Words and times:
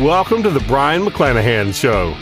Welcome 0.00 0.42
to 0.42 0.50
the 0.50 0.58
Brion 0.58 1.04
McClanahan 1.04 1.72
Show. 1.72 2.16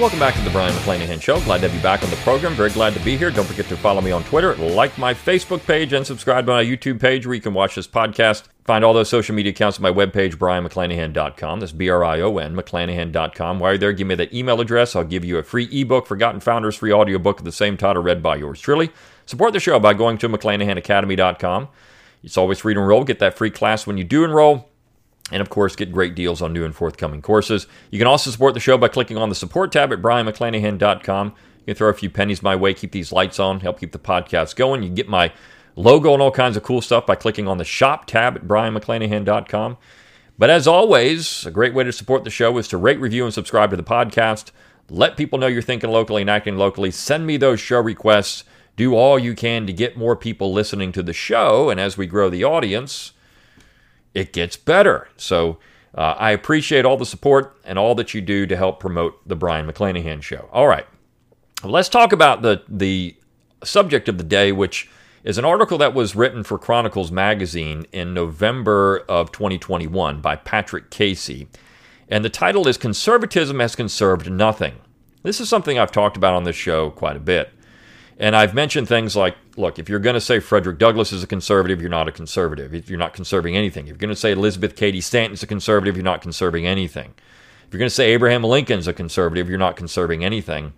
Welcome 0.00 0.20
back 0.20 0.36
to 0.36 0.40
the 0.42 0.50
Brion 0.50 0.72
McClanahan 0.74 1.20
Show. 1.20 1.40
Glad 1.40 1.62
to 1.62 1.68
you 1.68 1.80
back 1.80 2.04
on 2.04 2.10
the 2.10 2.16
program. 2.18 2.54
Very 2.54 2.70
glad 2.70 2.94
to 2.94 3.00
be 3.00 3.16
here. 3.16 3.32
Don't 3.32 3.44
forget 3.44 3.66
to 3.66 3.76
follow 3.76 4.00
me 4.00 4.12
on 4.12 4.22
Twitter, 4.22 4.54
like 4.54 4.96
my 4.98 5.12
Facebook 5.12 5.66
page, 5.66 5.92
and 5.92 6.06
subscribe 6.06 6.46
to 6.46 6.52
my 6.52 6.64
YouTube 6.64 7.00
page 7.00 7.26
where 7.26 7.34
you 7.34 7.40
can 7.40 7.54
watch 7.54 7.74
this 7.74 7.88
podcast. 7.88 8.44
Find 8.64 8.84
all 8.84 8.92
those 8.94 9.08
social 9.08 9.34
media 9.34 9.50
accounts 9.50 9.78
on 9.78 9.82
my 9.82 9.90
webpage, 9.90 10.36
brionmcclanahan.com. 10.36 11.58
That's 11.58 11.72
B 11.72 11.88
R 11.88 12.04
I 12.04 12.20
O 12.20 12.38
N, 12.38 12.54
McClanahan.com. 12.54 13.58
While 13.58 13.72
you're 13.72 13.78
there, 13.78 13.92
give 13.92 14.06
me 14.06 14.14
that 14.14 14.32
email 14.32 14.60
address. 14.60 14.94
I'll 14.94 15.02
give 15.02 15.24
you 15.24 15.38
a 15.38 15.42
free 15.42 15.68
ebook, 15.72 16.06
Forgotten 16.06 16.38
Founders, 16.38 16.76
free 16.76 16.92
audiobook 16.92 17.40
of 17.40 17.44
the 17.44 17.50
same 17.50 17.76
title, 17.76 18.00
read 18.00 18.22
by 18.22 18.36
yours 18.36 18.60
truly. 18.60 18.92
Support 19.26 19.54
the 19.54 19.60
show 19.60 19.80
by 19.80 19.92
going 19.92 20.18
to 20.18 20.28
McClanahanacademy.com. 20.28 21.66
It's 22.22 22.36
always 22.36 22.58
free 22.58 22.74
to 22.74 22.80
enroll. 22.80 23.04
Get 23.04 23.18
that 23.20 23.36
free 23.36 23.50
class 23.50 23.86
when 23.86 23.96
you 23.96 24.04
do 24.04 24.24
enroll. 24.24 24.68
And 25.32 25.40
of 25.40 25.48
course, 25.48 25.76
get 25.76 25.92
great 25.92 26.14
deals 26.14 26.42
on 26.42 26.52
new 26.52 26.64
and 26.64 26.74
forthcoming 26.74 27.22
courses. 27.22 27.66
You 27.90 27.98
can 27.98 28.08
also 28.08 28.30
support 28.30 28.54
the 28.54 28.60
show 28.60 28.76
by 28.76 28.88
clicking 28.88 29.16
on 29.16 29.28
the 29.28 29.34
support 29.34 29.70
tab 29.72 29.92
at 29.92 30.02
brionmcclanahan.com. 30.02 31.26
You 31.60 31.64
can 31.66 31.74
throw 31.74 31.88
a 31.88 31.94
few 31.94 32.10
pennies 32.10 32.42
my 32.42 32.56
way, 32.56 32.74
keep 32.74 32.92
these 32.92 33.12
lights 33.12 33.38
on, 33.38 33.60
help 33.60 33.78
keep 33.78 33.92
the 33.92 33.98
podcast 33.98 34.56
going. 34.56 34.82
You 34.82 34.88
get 34.88 35.08
my 35.08 35.32
logo 35.76 36.12
and 36.12 36.22
all 36.22 36.32
kinds 36.32 36.56
of 36.56 36.62
cool 36.62 36.80
stuff 36.80 37.06
by 37.06 37.14
clicking 37.14 37.46
on 37.46 37.58
the 37.58 37.64
shop 37.64 38.06
tab 38.06 38.36
at 38.36 38.48
brionmcclanahan.com. 38.48 39.76
But 40.36 40.50
as 40.50 40.66
always, 40.66 41.46
a 41.46 41.50
great 41.50 41.74
way 41.74 41.84
to 41.84 41.92
support 41.92 42.24
the 42.24 42.30
show 42.30 42.56
is 42.58 42.66
to 42.68 42.78
rate, 42.78 42.98
review, 42.98 43.24
and 43.24 43.32
subscribe 43.32 43.70
to 43.70 43.76
the 43.76 43.82
podcast. 43.82 44.50
Let 44.88 45.16
people 45.16 45.38
know 45.38 45.46
you're 45.46 45.62
thinking 45.62 45.90
locally 45.90 46.22
and 46.22 46.30
acting 46.30 46.56
locally. 46.56 46.90
Send 46.90 47.26
me 47.26 47.36
those 47.36 47.60
show 47.60 47.80
requests 47.80 48.44
do 48.76 48.94
all 48.94 49.18
you 49.18 49.34
can 49.34 49.66
to 49.66 49.72
get 49.72 49.96
more 49.96 50.16
people 50.16 50.52
listening 50.52 50.92
to 50.92 51.02
the 51.02 51.12
show. 51.12 51.70
And 51.70 51.78
as 51.78 51.98
we 51.98 52.06
grow 52.06 52.30
the 52.30 52.44
audience, 52.44 53.12
it 54.14 54.32
gets 54.32 54.56
better. 54.56 55.08
So 55.16 55.58
uh, 55.94 56.14
I 56.18 56.30
appreciate 56.30 56.84
all 56.84 56.96
the 56.96 57.06
support 57.06 57.56
and 57.64 57.78
all 57.78 57.94
that 57.96 58.14
you 58.14 58.20
do 58.20 58.46
to 58.46 58.56
help 58.56 58.80
promote 58.80 59.26
the 59.28 59.36
Brion 59.36 59.66
McClanahan 59.66 60.22
show. 60.22 60.48
All 60.52 60.66
right. 60.66 60.86
Let's 61.62 61.88
talk 61.88 62.12
about 62.12 62.42
the, 62.42 62.62
the 62.68 63.16
subject 63.62 64.08
of 64.08 64.16
the 64.16 64.24
day, 64.24 64.52
which 64.52 64.88
is 65.24 65.36
an 65.36 65.44
article 65.44 65.76
that 65.78 65.94
was 65.94 66.16
written 66.16 66.42
for 66.42 66.58
Chronicles 66.58 67.10
magazine 67.10 67.84
in 67.92 68.14
November 68.14 69.04
of 69.08 69.32
2021 69.32 70.20
by 70.20 70.36
Patrick 70.36 70.90
Casey. 70.90 71.48
And 72.08 72.24
the 72.24 72.30
title 72.30 72.66
is 72.66 72.78
Conservatism 72.78 73.60
Has 73.60 73.76
Conserved 73.76 74.30
Nothing. 74.30 74.76
This 75.22 75.40
is 75.40 75.48
something 75.48 75.78
I've 75.78 75.92
talked 75.92 76.16
about 76.16 76.34
on 76.34 76.44
this 76.44 76.56
show 76.56 76.90
quite 76.90 77.16
a 77.16 77.20
bit. 77.20 77.52
And 78.20 78.36
I've 78.36 78.52
mentioned 78.52 78.86
things 78.86 79.16
like, 79.16 79.34
look, 79.56 79.78
if 79.78 79.88
you're 79.88 79.98
going 79.98 80.14
to 80.14 80.20
say 80.20 80.40
Frederick 80.40 80.78
Douglass 80.78 81.10
is 81.10 81.22
a 81.22 81.26
conservative, 81.26 81.80
you're 81.80 81.88
not 81.88 82.06
a 82.06 82.12
conservative. 82.12 82.74
If 82.74 82.90
you're 82.90 82.98
not 82.98 83.14
conserving 83.14 83.56
anything. 83.56 83.86
If 83.86 83.88
you're 83.88 83.96
going 83.96 84.10
to 84.10 84.14
say 84.14 84.32
Elizabeth 84.32 84.76
Cady 84.76 85.00
Stanton's 85.00 85.42
a 85.42 85.46
conservative, 85.46 85.96
you're 85.96 86.04
not 86.04 86.20
conserving 86.20 86.66
anything. 86.66 87.14
If 87.66 87.72
you're 87.72 87.78
going 87.78 87.88
to 87.88 87.94
say 87.94 88.10
Abraham 88.10 88.44
Lincoln's 88.44 88.86
a 88.86 88.92
conservative, 88.92 89.48
you're 89.48 89.58
not 89.58 89.74
conserving 89.74 90.22
anything. 90.22 90.74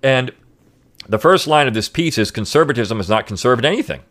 And 0.00 0.30
the 1.08 1.18
first 1.18 1.48
line 1.48 1.66
of 1.66 1.74
this 1.74 1.88
piece 1.88 2.18
is 2.18 2.30
conservatism 2.30 2.98
has 2.98 3.08
not 3.08 3.26
conserved 3.26 3.64
anything. 3.64 4.02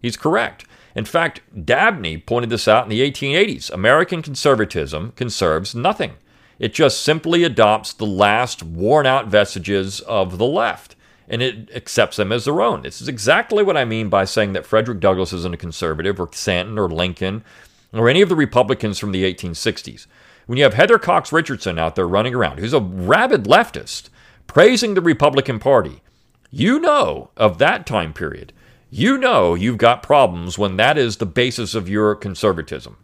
He's 0.00 0.16
correct. 0.16 0.64
In 0.96 1.04
fact, 1.04 1.42
Dabney 1.66 2.16
pointed 2.16 2.48
this 2.48 2.68
out 2.68 2.84
in 2.84 2.88
the 2.88 3.02
1880s. 3.02 3.70
American 3.70 4.22
conservatism 4.22 5.12
conserves 5.14 5.74
nothing. 5.74 6.14
It 6.58 6.72
just 6.72 7.02
simply 7.02 7.44
adopts 7.44 7.92
the 7.92 8.06
last 8.06 8.62
worn 8.62 9.04
out 9.04 9.26
vestiges 9.26 10.00
of 10.00 10.38
the 10.38 10.46
left 10.46 10.96
and 11.30 11.40
it 11.40 11.70
accepts 11.74 12.16
them 12.16 12.32
as 12.32 12.44
their 12.44 12.60
own. 12.60 12.82
This 12.82 13.00
is 13.00 13.08
exactly 13.08 13.62
what 13.62 13.76
I 13.76 13.84
mean 13.84 14.08
by 14.08 14.24
saying 14.24 14.52
that 14.52 14.66
Frederick 14.66 14.98
Douglass 14.98 15.32
isn't 15.32 15.54
a 15.54 15.56
conservative, 15.56 16.20
or 16.20 16.28
Stanton, 16.32 16.76
or 16.76 16.88
Lincoln, 16.88 17.44
or 17.92 18.08
any 18.08 18.20
of 18.20 18.28
the 18.28 18.36
Republicans 18.36 18.98
from 18.98 19.12
the 19.12 19.32
1860s. 19.32 20.06
When 20.46 20.58
you 20.58 20.64
have 20.64 20.74
Heather 20.74 20.98
Cox 20.98 21.32
Richardson 21.32 21.78
out 21.78 21.94
there 21.94 22.08
running 22.08 22.34
around, 22.34 22.58
who's 22.58 22.72
a 22.72 22.80
rabid 22.80 23.44
leftist, 23.44 24.08
praising 24.48 24.94
the 24.94 25.00
Republican 25.00 25.60
Party, 25.60 26.02
you 26.50 26.80
know 26.80 27.30
of 27.36 27.58
that 27.58 27.86
time 27.86 28.12
period. 28.12 28.52
You 28.90 29.16
know 29.16 29.54
you've 29.54 29.78
got 29.78 30.02
problems 30.02 30.58
when 30.58 30.76
that 30.78 30.98
is 30.98 31.18
the 31.18 31.26
basis 31.26 31.76
of 31.76 31.88
your 31.88 32.16
conservatism. 32.16 32.96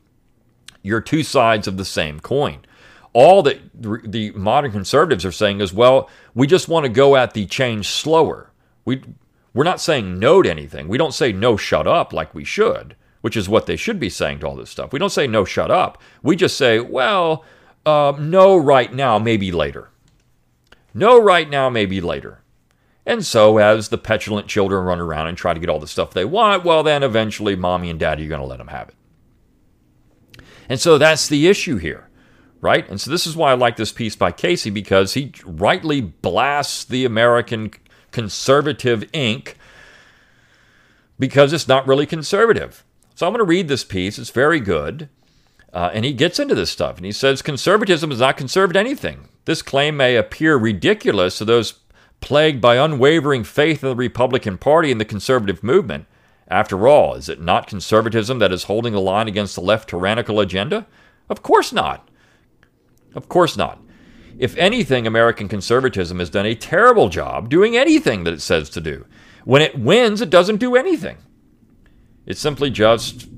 You're 0.83 1.01
two 1.01 1.23
sides 1.23 1.69
of 1.69 1.77
the 1.77 1.85
same 1.85 2.19
coin 2.19 2.65
all 3.17 3.43
that 3.43 3.59
the 3.75 4.31
modern 4.33 4.71
conservatives 4.71 5.25
are 5.25 5.33
saying 5.33 5.63
is, 5.63 5.73
well, 5.73 6.11
we 6.35 6.47
just 6.47 6.69
want 6.69 6.85
to 6.85 6.91
go 6.91 7.17
at 7.17 7.33
the 7.33 7.47
change 7.47 7.89
slower. 7.89 8.53
We 8.85 9.03
we're 9.55 9.65
not 9.65 9.81
saying 9.81 10.19
no 10.19 10.43
to 10.43 10.51
anything. 10.51 10.87
We 10.87 10.99
don't 10.99 11.15
say 11.15 11.33
no, 11.33 11.57
shut 11.57 11.87
up 11.87 12.13
like 12.13 12.35
we 12.35 12.45
should, 12.45 12.95
which 13.23 13.35
is 13.35 13.49
what 13.49 13.65
they 13.65 13.77
should 13.77 13.99
be 13.99 14.11
saying 14.11 14.41
to 14.41 14.47
all 14.47 14.55
this 14.55 14.69
stuff. 14.69 14.93
We 14.93 14.99
don't 14.99 15.09
say 15.09 15.27
no, 15.27 15.47
shut 15.47 15.71
up. 15.71 15.97
We 16.23 16.37
just 16.37 16.59
say, 16.59 16.79
well, 16.79 17.43
uh, 17.87 18.13
no, 18.19 18.55
right 18.55 18.93
now, 18.93 19.19
maybe 19.19 19.51
later. 19.51 19.89
No, 20.93 21.19
right 21.19 21.49
now, 21.49 21.71
maybe 21.71 22.03
later. 22.03 22.43
And 23.07 23.25
so, 23.25 23.57
as 23.57 23.89
the 23.89 23.97
petulant 23.97 24.47
children 24.47 24.85
run 24.85 25.01
around 25.01 25.29
and 25.29 25.39
try 25.39 25.55
to 25.55 25.61
get 25.61 25.71
all 25.71 25.81
the 25.81 25.87
stuff 25.87 26.11
they 26.13 26.27
want, 26.27 26.67
well, 26.67 26.83
then 26.83 27.03
eventually 27.03 27.57
mommy 27.57 27.89
and 27.89 27.99
daddy 27.99 28.27
are 28.27 28.29
going 28.29 28.43
to 28.43 28.47
let 28.47 28.59
them 28.59 28.69
have 28.69 28.91
it. 28.91 30.43
And 30.69 30.79
so 30.79 30.99
that's 30.99 31.29
the 31.29 31.49
issue 31.49 31.79
here 31.79 32.06
right? 32.61 32.89
And 32.89 33.01
so 33.01 33.11
this 33.11 33.27
is 33.27 33.37
why 33.37 33.51
I 33.51 33.55
like 33.55 33.77
this 33.77 33.93
piece 33.93 34.17
by 34.17 34.33
Casey 34.33 34.71
because 34.71 35.15
he 35.15 35.33
rightly 35.45 36.01
blasts 36.01 36.85
the 36.85 37.05
American 37.05 37.73
conservative 38.11 39.01
Inc. 39.13 39.55
because 41.19 41.53
it's 41.53 41.69
not 41.69 41.87
really 41.87 42.07
conservative. 42.07 42.85
So 43.15 43.27
I'm 43.27 43.33
going 43.33 43.45
to 43.45 43.49
read 43.49 43.69
this 43.69 43.85
piece. 43.85 44.19
It's 44.19 44.31
very 44.31 44.61
good. 44.61 45.09
Uh, 45.73 45.91
and 45.93 46.05
he 46.05 46.13
gets 46.13 46.39
into 46.39 46.55
this 46.55 46.71
stuff 46.71 46.97
and 46.97 47.05
he 47.05 47.13
says 47.13 47.43
conservatism 47.43 48.11
has 48.11 48.21
not 48.21 48.37
conserved 48.37 48.77
anything. 48.77 49.29
This 49.45 49.63
claim 49.63 49.97
may 49.97 50.17
appear 50.17 50.57
ridiculous 50.57 51.39
to 51.39 51.45
those 51.45 51.75
plagued 52.21 52.61
by 52.61 52.77
unwavering 52.77 53.45
faith 53.45 53.83
in 53.83 53.91
the 53.91 53.97
Republican 53.97 54.59
Party 54.59 54.91
and 54.91 55.01
the 55.01 55.05
conservative 55.05 55.63
movement. 55.63 56.07
After 56.49 56.89
all, 56.89 57.15
is 57.15 57.29
it 57.29 57.41
not 57.41 57.67
conservatism 57.67 58.39
that 58.39 58.53
is 58.53 58.65
holding 58.65 58.93
the 58.93 59.01
line 59.01 59.29
against 59.29 59.55
the 59.55 59.61
left 59.61 59.91
tyrannical 59.91 60.41
agenda? 60.41 60.87
Of 61.29 61.43
course 61.43 61.73
not. 61.73 62.09
Of 63.15 63.29
course 63.29 63.57
not. 63.57 63.81
If 64.39 64.57
anything, 64.57 65.07
American 65.07 65.49
conservatism 65.49 66.19
has 66.19 66.31
done 66.31 66.47
a 66.47 66.55
terrible 66.55 67.09
job 67.09 67.49
doing 67.49 67.77
anything 67.77 68.25
that 68.25 68.35
it 68.35 68.43
says 68.43 68.69
to 68.71 68.81
do. 68.81 69.07
When 69.45 69.63
it 69.63 69.79
wins, 69.79 70.21
it 70.21 70.31
doesn't 70.31 70.59
do 70.59 70.77
anything. 70.77 71.19
It 72.27 72.37
simply 72.37 72.71
just 72.71 73.29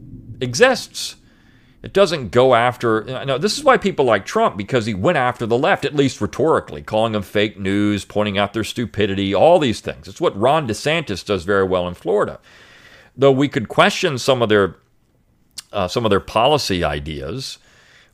exists. 0.41 1.17
It 1.83 1.93
doesn't 1.93 2.31
go 2.31 2.55
after. 2.55 3.05
No, 3.05 3.39
this 3.39 3.57
is 3.57 3.63
why 3.63 3.77
people 3.77 4.05
like 4.05 4.27
Trump, 4.27 4.57
because 4.57 4.87
he 4.87 4.95
went 4.95 5.19
after 5.19 5.47
the 5.47 5.59
left, 5.59 5.85
at 5.85 5.95
least 5.95 6.21
rhetorically, 6.21 6.83
calling 6.83 7.13
them 7.13 7.23
fake 7.23 7.59
news, 7.59 8.05
pointing 8.05 8.37
out 8.37 8.53
their 8.53 8.65
stupidity, 8.65 9.33
all 9.33 9.61
these 9.61 9.81
things. 9.81 10.09
It's 10.09 10.21
what 10.21 10.37
Ron 10.37 10.67
DeSantis 10.67 11.25
does 11.25 11.45
very 11.45 11.65
well 11.65 11.87
in 11.87 11.95
Florida. 11.95 12.41
Though 13.17 13.31
we 13.31 13.49
could 13.49 13.69
question 13.69 14.19
some 14.19 14.43
of 14.43 14.49
their 14.49 14.77
uh, 15.73 15.87
some 15.87 16.05
of 16.05 16.11
their 16.11 16.21
policy 16.21 16.83
ideas, 16.83 17.59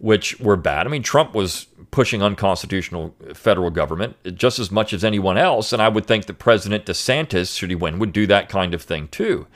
which 0.05 0.39
were 0.39 0.55
bad. 0.55 0.87
I 0.87 0.91
mean, 0.91 1.03
Trump 1.03 1.35
was 1.35 1.67
pushing 1.91 2.23
unconstitutional 2.23 3.15
federal 3.33 3.71
government 3.71 4.17
just 4.35 4.59
as 4.59 4.71
much 4.71 4.93
as 4.93 5.03
anyone 5.03 5.39
else, 5.39 5.73
and 5.73 5.81
I 5.81 5.89
would 5.89 6.05
think 6.05 6.27
that 6.27 6.39
President 6.39 6.85
DeSantis, 6.85 7.57
should 7.57 7.71
he 7.71 7.75
win, 7.75 7.99
would 7.99 8.13
do 8.13 8.27
that 8.27 8.51
kind 8.51 8.75
of 8.75 8.83
thing 8.83 9.09
too. 9.09 9.47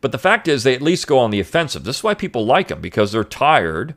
But 0.00 0.10
the 0.10 0.18
fact 0.18 0.48
is, 0.48 0.64
they 0.64 0.74
at 0.74 0.82
least 0.82 1.06
go 1.06 1.20
on 1.20 1.30
the 1.30 1.38
offensive. 1.38 1.84
This 1.84 1.98
is 1.98 2.02
why 2.02 2.14
people 2.14 2.44
like 2.44 2.72
him, 2.72 2.80
because 2.80 3.12
they're 3.12 3.22
tired 3.22 3.94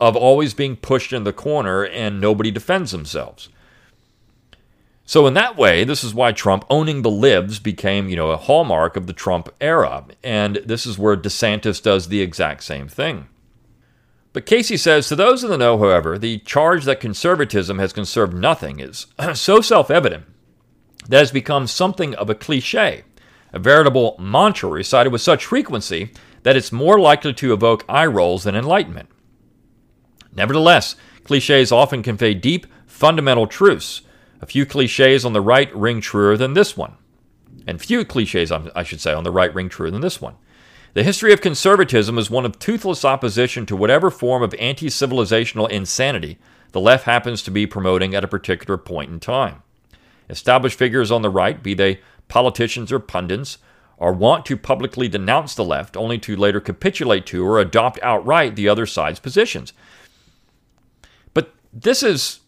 of 0.00 0.16
always 0.16 0.54
being 0.54 0.74
pushed 0.74 1.12
in 1.12 1.24
the 1.24 1.34
corner 1.34 1.84
and 1.84 2.18
nobody 2.18 2.50
defends 2.50 2.90
themselves. 2.90 3.50
So 5.04 5.26
in 5.26 5.34
that 5.34 5.54
way, 5.54 5.84
this 5.84 6.02
is 6.02 6.14
why 6.14 6.32
Trump 6.32 6.64
owning 6.70 7.02
the 7.02 7.10
libs 7.10 7.58
became, 7.58 8.08
you 8.08 8.16
know, 8.16 8.30
a 8.30 8.38
hallmark 8.38 8.96
of 8.96 9.06
the 9.06 9.12
Trump 9.12 9.50
era. 9.60 10.06
And 10.24 10.62
this 10.64 10.86
is 10.86 10.98
where 10.98 11.14
DeSantis 11.14 11.82
does 11.82 12.08
the 12.08 12.22
exact 12.22 12.62
same 12.62 12.88
thing. 12.88 13.26
But 14.32 14.46
Casey 14.46 14.76
says 14.76 15.08
to 15.08 15.16
those 15.16 15.42
in 15.42 15.50
the 15.50 15.58
know, 15.58 15.76
however, 15.78 16.18
the 16.18 16.38
charge 16.38 16.84
that 16.84 17.00
conservatism 17.00 17.78
has 17.78 17.92
conserved 17.92 18.34
nothing 18.34 18.78
is 18.78 19.06
so 19.34 19.60
self 19.60 19.90
evident 19.90 20.24
that 21.08 21.16
it 21.16 21.20
has 21.20 21.32
become 21.32 21.66
something 21.66 22.14
of 22.14 22.30
a 22.30 22.34
cliche, 22.34 23.04
a 23.52 23.58
veritable 23.58 24.16
mantra 24.20 24.68
recited 24.68 25.10
with 25.10 25.20
such 25.20 25.46
frequency 25.46 26.12
that 26.42 26.56
it's 26.56 26.70
more 26.70 27.00
likely 27.00 27.32
to 27.34 27.52
evoke 27.52 27.84
eye 27.88 28.06
rolls 28.06 28.44
than 28.44 28.54
enlightenment. 28.54 29.08
Nevertheless, 30.34 30.94
cliches 31.24 31.72
often 31.72 32.02
convey 32.02 32.34
deep, 32.34 32.66
fundamental 32.86 33.46
truths. 33.46 34.02
A 34.40 34.46
few 34.46 34.64
cliches 34.64 35.24
on 35.24 35.32
the 35.32 35.40
right 35.40 35.74
ring 35.74 36.00
truer 36.00 36.36
than 36.36 36.54
this 36.54 36.76
one. 36.76 36.94
And 37.66 37.80
few 37.80 38.04
cliches, 38.04 38.50
I 38.52 38.82
should 38.84 39.00
say, 39.00 39.12
on 39.12 39.24
the 39.24 39.30
right 39.30 39.52
ring 39.54 39.68
truer 39.68 39.90
than 39.90 40.00
this 40.00 40.20
one. 40.20 40.36
The 40.92 41.04
history 41.04 41.32
of 41.32 41.40
conservatism 41.40 42.18
is 42.18 42.30
one 42.30 42.44
of 42.44 42.58
toothless 42.58 43.04
opposition 43.04 43.64
to 43.66 43.76
whatever 43.76 44.10
form 44.10 44.42
of 44.42 44.54
anti 44.54 44.86
civilizational 44.86 45.70
insanity 45.70 46.38
the 46.72 46.80
left 46.80 47.04
happens 47.04 47.42
to 47.42 47.50
be 47.50 47.66
promoting 47.66 48.14
at 48.14 48.24
a 48.24 48.28
particular 48.28 48.76
point 48.76 49.10
in 49.10 49.20
time. 49.20 49.62
Established 50.28 50.78
figures 50.78 51.10
on 51.10 51.22
the 51.22 51.30
right, 51.30 51.62
be 51.62 51.74
they 51.74 52.00
politicians 52.28 52.92
or 52.92 53.00
pundits, 53.00 53.58
are 53.98 54.12
wont 54.12 54.46
to 54.46 54.56
publicly 54.56 55.08
denounce 55.08 55.54
the 55.54 55.64
left 55.64 55.96
only 55.96 56.18
to 56.18 56.36
later 56.36 56.60
capitulate 56.60 57.26
to 57.26 57.44
or 57.44 57.58
adopt 57.58 57.98
outright 58.02 58.56
the 58.56 58.68
other 58.68 58.86
side's 58.86 59.20
positions. 59.20 59.72
But 61.34 61.52
this 61.72 62.02
is 62.02 62.40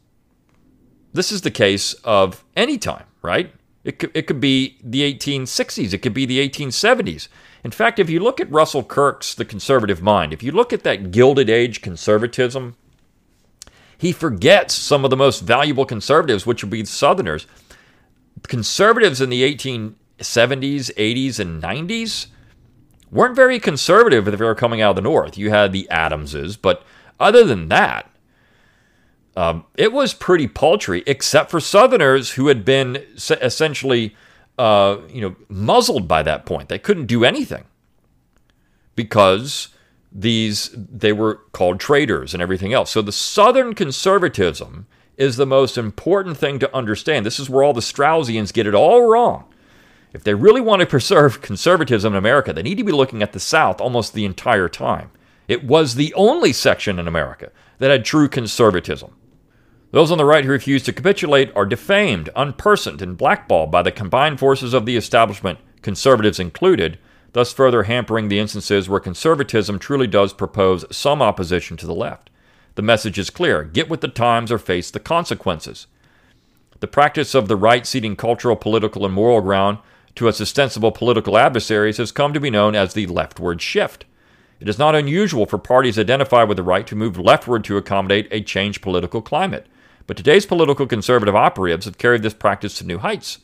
this 1.13 1.31
is 1.31 1.43
the 1.43 1.51
case 1.51 1.93
of 2.05 2.43
any 2.57 2.79
time, 2.79 3.05
right? 3.21 3.53
It 3.85 3.99
could, 3.99 4.11
it 4.15 4.27
could 4.27 4.41
be 4.41 4.79
the 4.83 5.03
1860s, 5.13 5.93
it 5.93 5.99
could 5.99 6.15
be 6.15 6.25
the 6.25 6.49
1870s. 6.49 7.29
In 7.65 7.71
fact, 7.71 7.99
if 7.99 8.11
you 8.11 8.21
look 8.21 8.41
at 8.41 8.51
Russell 8.51 8.83
Kirk's 8.83 9.35
The 9.35 9.45
Conservative 9.45 10.03
Mind, 10.03 10.33
if 10.33 10.43
you 10.43 10.53
look 10.53 10.73
at 10.73 10.83
that 10.83 11.13
Gilded 11.13 11.49
Age 11.49 11.81
conservatism, 11.81 12.77
he 13.97 14.11
forgets 14.11 14.75
some 14.75 15.05
of 15.05 15.11
the 15.11 15.17
most 15.17 15.41
valuable 15.41 15.85
conservatives, 15.85 16.45
which 16.45 16.65
would 16.65 16.71
be 16.71 16.85
Southerners. 16.85 17.47
Conservatives 18.49 19.21
in 19.21 19.31
the 19.31 19.43
1870s, 19.55 19.95
80s, 20.19 21.39
and 21.39 21.63
90s 21.63 22.27
weren't 23.13 23.37
very 23.37 23.61
conservative 23.61 24.27
if 24.27 24.37
they 24.37 24.45
were 24.45 24.57
coming 24.57 24.81
out 24.81 24.91
of 24.91 24.97
the 24.97 25.03
North. 25.03 25.39
You 25.39 25.51
had 25.51 25.73
the 25.73 25.89
Adamses, 25.89 26.57
but 26.57 26.83
other 27.21 27.45
than 27.45 27.69
that, 27.69 28.11
um, 29.37 29.65
it 29.77 29.93
was 29.93 30.15
pretty 30.15 30.49
paltry, 30.49 31.05
except 31.07 31.51
for 31.51 31.61
Southerners 31.61 32.33
who 32.33 32.49
had 32.49 32.65
been 32.65 33.05
essentially, 33.17 34.17
uh, 34.59 34.99
you 35.09 35.21
know, 35.21 35.37
muzzled 35.49 36.07
by 36.07 36.23
that 36.23 36.47
point. 36.47 36.69
They 36.69 36.79
couldn't 36.79 37.07
do 37.07 37.25
anything 37.25 37.65
because 38.95 39.69
these 40.11 40.71
they 40.75 41.13
were 41.13 41.37
called 41.53 41.81
traitors 41.81 42.35
and 42.35 42.43
everything 42.43 42.73
else. 42.73 42.91
So 42.91 43.03
the 43.03 43.13
Southern 43.13 43.75
conservatism 43.75 44.87
is 45.17 45.37
the 45.37 45.47
most 45.47 45.79
important 45.79 46.37
thing 46.37 46.59
to 46.59 46.77
understand. 46.77 47.25
This 47.25 47.39
is 47.39 47.49
where 47.49 47.63
all 47.63 47.73
the 47.73 47.81
Straussians 47.81 48.53
get 48.53 48.67
it 48.67 48.75
all 48.75 49.09
wrong. 49.09 49.45
If 50.13 50.25
they 50.25 50.35
really 50.35 50.61
want 50.61 50.81
to 50.81 50.87
preserve 50.87 51.41
conservatism 51.41 52.13
in 52.13 52.19
America, 52.19 52.53
they 52.53 52.63
need 52.63 52.79
to 52.79 52.85
be 52.85 52.93
looking 52.93 53.23
at 53.23 53.33
the 53.33 53.41
South 53.41 53.81
almost 53.81 54.13
the 54.13 54.27
entire 54.27 54.69
time. 54.69 55.11
It 55.49 55.65
was 55.65 55.95
the 55.95 56.13
only 56.15 56.53
section 56.53 56.99
in 56.99 57.09
America 57.09 57.51
that 57.79 57.91
had 57.91 58.05
true 58.05 58.29
conservatism. 58.29 59.15
Those 59.93 60.11
on 60.11 60.17
the 60.17 60.25
right 60.25 60.43
who 60.43 60.51
refuse 60.51 60.83
to 60.85 60.93
capitulate 60.93 61.55
are 61.55 61.67
defamed, 61.67 62.31
unpersoned, 62.35 63.03
and 63.03 63.17
blackballed 63.17 63.71
by 63.71 63.83
the 63.83 63.93
combined 63.93 64.41
forces 64.41 64.73
of 64.73 64.87
the 64.87 64.97
establishment, 64.97 65.59
conservatives 65.83 66.41
included, 66.41 66.99
thus 67.35 67.53
further 67.53 67.83
hampering 67.83 68.29
the 68.29 68.39
instances 68.39 68.89
where 68.89 69.01
conservatism 69.01 69.79
truly 69.79 70.07
does 70.07 70.33
propose 70.33 70.87
some 70.91 71.21
opposition 71.21 71.77
to 71.77 71.87
the 71.87 71.95
left. 71.95 72.31
The 72.75 72.83
message 72.83 73.19
is 73.19 73.29
clear 73.29 73.65
get 73.65 73.91
with 73.91 74.01
the 74.01 74.09
times 74.09 74.51
or 74.51 74.59
face 74.59 74.91
the 74.91 74.99
consequences. 74.99 75.87
The 76.81 76.87
practice 76.87 77.35
of 77.35 77.49
the 77.49 77.57
right 77.57 77.87
ceding 77.87 78.17
cultural, 78.17 78.57
political, 78.57 79.05
and 79.05 79.13
moral 79.13 79.43
ground 79.43 79.77
to 80.15 80.27
its 80.27 80.41
ostensible 80.41 80.93
political 80.93 81.37
adversaries 81.37 81.99
has 81.99 82.13
come 82.13 82.33
to 82.33 82.41
be 82.41 82.49
known 82.49 82.75
as 82.75 82.95
the 82.95 83.07
leftward 83.07 83.61
shift. 83.61 84.07
It 84.59 84.71
is 84.71 84.79
not 84.79 84.95
unusual 84.95 85.45
for 85.45 85.59
parties 85.59 85.99
identified 85.99 86.49
with 86.49 86.57
the 86.57 86.63
right 86.63 86.87
to 86.87 86.97
move 86.97 87.19
leftward 87.19 87.63
to 87.65 87.77
accommodate 87.77 88.29
a 88.31 88.41
changed 88.41 88.81
political 88.81 89.21
climate, 89.21 89.67
but 90.13 90.19
today's 90.19 90.45
political 90.45 90.87
conservative 90.87 91.35
operatives 91.35 91.87
have 91.87 91.97
carried 91.97 92.23
this 92.23 92.35
practice 92.35 92.77
to 92.77 92.85
new 92.85 92.99
heights. 92.99 93.39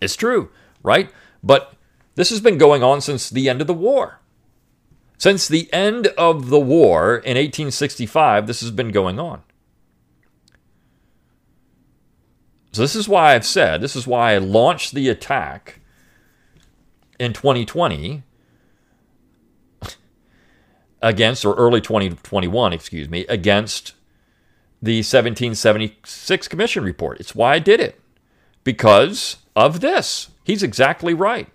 It's 0.00 0.16
true, 0.16 0.50
right? 0.82 1.12
But 1.44 1.74
this 2.16 2.30
has 2.30 2.40
been 2.40 2.58
going 2.58 2.82
on 2.82 3.00
since 3.00 3.30
the 3.30 3.48
end 3.48 3.60
of 3.60 3.68
the 3.68 3.72
war. 3.72 4.18
Since 5.16 5.46
the 5.46 5.72
end 5.72 6.08
of 6.18 6.48
the 6.50 6.58
war 6.58 7.18
in 7.18 7.36
1865, 7.36 8.48
this 8.48 8.62
has 8.62 8.72
been 8.72 8.90
going 8.90 9.20
on. 9.20 9.44
So, 12.72 12.82
this 12.82 12.96
is 12.96 13.08
why 13.08 13.36
I've 13.36 13.46
said, 13.46 13.80
this 13.80 13.94
is 13.94 14.08
why 14.08 14.32
I 14.32 14.38
launched 14.38 14.92
the 14.92 15.08
attack 15.08 15.78
in 17.20 17.32
2020 17.32 18.24
against, 21.00 21.44
or 21.44 21.54
early 21.54 21.80
2021, 21.80 22.72
excuse 22.72 23.08
me, 23.08 23.24
against 23.28 23.94
the 24.82 24.98
1776 24.98 26.48
Commission 26.48 26.84
report. 26.84 27.20
It's 27.20 27.34
why 27.34 27.54
I 27.54 27.58
did 27.58 27.80
it. 27.80 28.00
Because 28.64 29.36
of 29.54 29.80
this. 29.80 30.30
He's 30.44 30.62
exactly 30.62 31.14
right. 31.14 31.48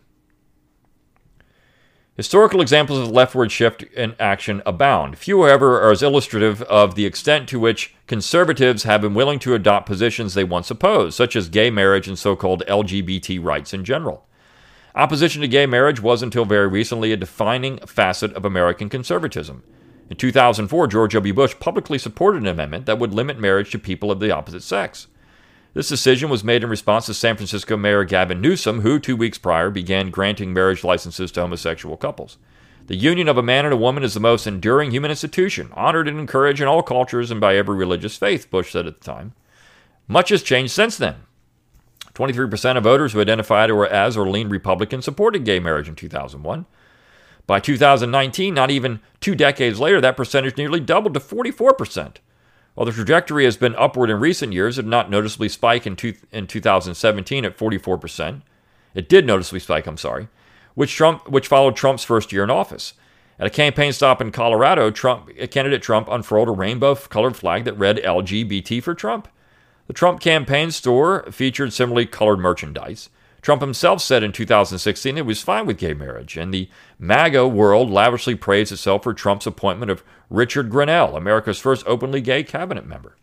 Historical 2.15 2.61
examples 2.61 2.99
of 2.99 3.07
the 3.07 3.13
leftward 3.13 3.51
shift 3.51 3.83
in 3.83 4.15
action 4.21 4.61
abound. 4.65 5.17
Few, 5.17 5.41
however, 5.41 5.81
are 5.81 5.91
as 5.91 6.01
illustrative 6.01 6.61
of 6.63 6.95
the 6.95 7.05
extent 7.05 7.49
to 7.49 7.59
which 7.59 7.93
conservatives 8.07 8.83
have 8.83 9.01
been 9.01 9.13
willing 9.13 9.37
to 9.39 9.53
adopt 9.53 9.85
positions 9.85 10.33
they 10.33 10.45
once 10.45 10.71
opposed, 10.71 11.17
such 11.17 11.35
as 11.35 11.49
gay 11.49 11.69
marriage 11.69 12.07
and 12.07 12.17
so 12.17 12.33
called 12.33 12.63
LGBT 12.69 13.43
rights 13.43 13.73
in 13.73 13.83
general. 13.83 14.25
Opposition 14.95 15.41
to 15.41 15.47
gay 15.49 15.65
marriage 15.65 16.01
was 16.01 16.23
until 16.23 16.45
very 16.45 16.69
recently 16.69 17.11
a 17.11 17.17
defining 17.17 17.79
facet 17.79 18.31
of 18.33 18.45
American 18.45 18.87
conservatism. 18.87 19.63
In 20.09 20.17
2004, 20.17 20.87
George 20.87 21.13
W. 21.13 21.33
Bush 21.33 21.55
publicly 21.59 21.97
supported 21.97 22.41
an 22.41 22.47
amendment 22.47 22.85
that 22.85 22.99
would 22.99 23.13
limit 23.13 23.39
marriage 23.39 23.71
to 23.71 23.79
people 23.79 24.11
of 24.11 24.19
the 24.19 24.31
opposite 24.31 24.61
sex. 24.61 25.07
This 25.73 25.89
decision 25.89 26.29
was 26.29 26.43
made 26.43 26.63
in 26.63 26.69
response 26.69 27.07
to 27.07 27.13
San 27.13 27.35
Francisco 27.35 27.75
Mayor 27.75 28.03
Gavin 28.03 28.39
Newsom, 28.39 28.81
who, 28.81 28.99
two 28.99 29.15
weeks 29.15 29.37
prior, 29.37 29.69
began 29.69 30.09
granting 30.09 30.53
marriage 30.53 30.83
licenses 30.83 31.31
to 31.33 31.41
homosexual 31.41 31.97
couples. 31.97 32.37
The 32.87 32.95
union 32.95 33.27
of 33.27 33.37
a 33.37 33.43
man 33.43 33.65
and 33.65 33.73
a 33.73 33.77
woman 33.77 34.03
is 34.03 34.13
the 34.13 34.19
most 34.19 34.45
enduring 34.45 34.91
human 34.91 35.09
institution, 35.09 35.71
honored 35.73 36.07
and 36.07 36.19
encouraged 36.19 36.61
in 36.61 36.67
all 36.67 36.83
cultures 36.83 37.31
and 37.31 37.41
by 37.41 37.57
every 37.57 37.75
religious 37.75 38.15
faith, 38.15 38.49
Bush 38.51 38.71
said 38.71 38.85
at 38.85 38.99
the 38.99 39.03
time. 39.03 39.33
Much 40.07 40.29
has 40.29 40.43
changed 40.43 40.71
since 40.71 40.97
then. 40.97 41.15
23% 42.13 42.77
of 42.77 42.83
voters 42.83 43.13
who 43.13 43.19
identified 43.19 43.71
or 43.71 43.87
as 43.87 44.15
or 44.15 44.29
leaned 44.29 44.51
Republican 44.51 45.01
supported 45.01 45.43
gay 45.43 45.59
marriage 45.59 45.89
in 45.89 45.95
2001. 45.95 46.65
By 47.47 47.59
2019, 47.59 48.53
not 48.53 48.71
even 48.71 48.99
two 49.19 49.35
decades 49.35 49.79
later, 49.79 50.01
that 50.01 50.17
percentage 50.17 50.57
nearly 50.57 50.79
doubled 50.79 51.13
to 51.13 51.19
44%. 51.19 52.17
While 52.73 52.85
the 52.85 52.91
trajectory 52.91 53.45
has 53.45 53.55
been 53.55 53.75
upward 53.75 54.09
in 54.09 54.19
recent 54.19 54.51
years, 54.51 54.77
it 54.77 54.83
did 54.83 54.89
not 54.89 55.09
noticeably 55.09 55.49
spike 55.49 55.87
in, 55.87 55.95
two, 55.95 56.15
in 56.31 56.47
2017 56.47 57.45
at 57.45 57.57
44%. 57.57 58.41
It 58.93 59.07
did 59.07 59.25
noticeably 59.25 59.59
spike, 59.59 59.87
I'm 59.87 59.97
sorry, 59.97 60.27
which, 60.73 60.95
Trump, 60.95 61.29
which 61.29 61.47
followed 61.47 61.75
Trump's 61.75 62.03
first 62.03 62.33
year 62.33 62.43
in 62.43 62.49
office. 62.49 62.93
At 63.39 63.47
a 63.47 63.51
campaign 63.51 63.93
stop 63.93 64.21
in 64.21 64.31
Colorado, 64.31 64.91
Trump, 64.91 65.29
candidate 65.51 65.81
Trump 65.81 66.07
unfurled 66.09 66.47
a 66.47 66.51
rainbow 66.51 66.95
colored 66.95 67.35
flag 67.35 67.65
that 67.65 67.77
read 67.77 67.97
LGBT 67.97 68.81
for 68.81 68.93
Trump. 68.93 69.27
The 69.87 69.93
Trump 69.93 70.19
campaign 70.19 70.71
store 70.71 71.25
featured 71.31 71.73
similarly 71.73 72.05
colored 72.05 72.39
merchandise. 72.39 73.09
Trump 73.45 73.61
himself 73.61 74.01
said 74.01 74.23
in 74.23 74.31
2016 74.31 75.19
it 75.19 75.25
was 75.27 75.43
fine 75.43 75.67
with 75.67 75.77
gay 75.77 75.93
marriage, 75.93 76.35
and 76.35 76.51
the 76.51 76.67
MAGA 76.97 77.47
world 77.47 77.91
lavishly 77.91 78.33
praised 78.33 78.71
itself 78.71 79.03
for 79.03 79.13
Trump's 79.13 79.45
appointment 79.45 79.91
of 79.91 80.03
Richard 80.31 80.71
Grenell, 80.71 81.15
America's 81.15 81.59
first 81.59 81.85
openly 81.85 82.21
gay 82.21 82.41
cabinet 82.41 82.87
member. 82.87 83.15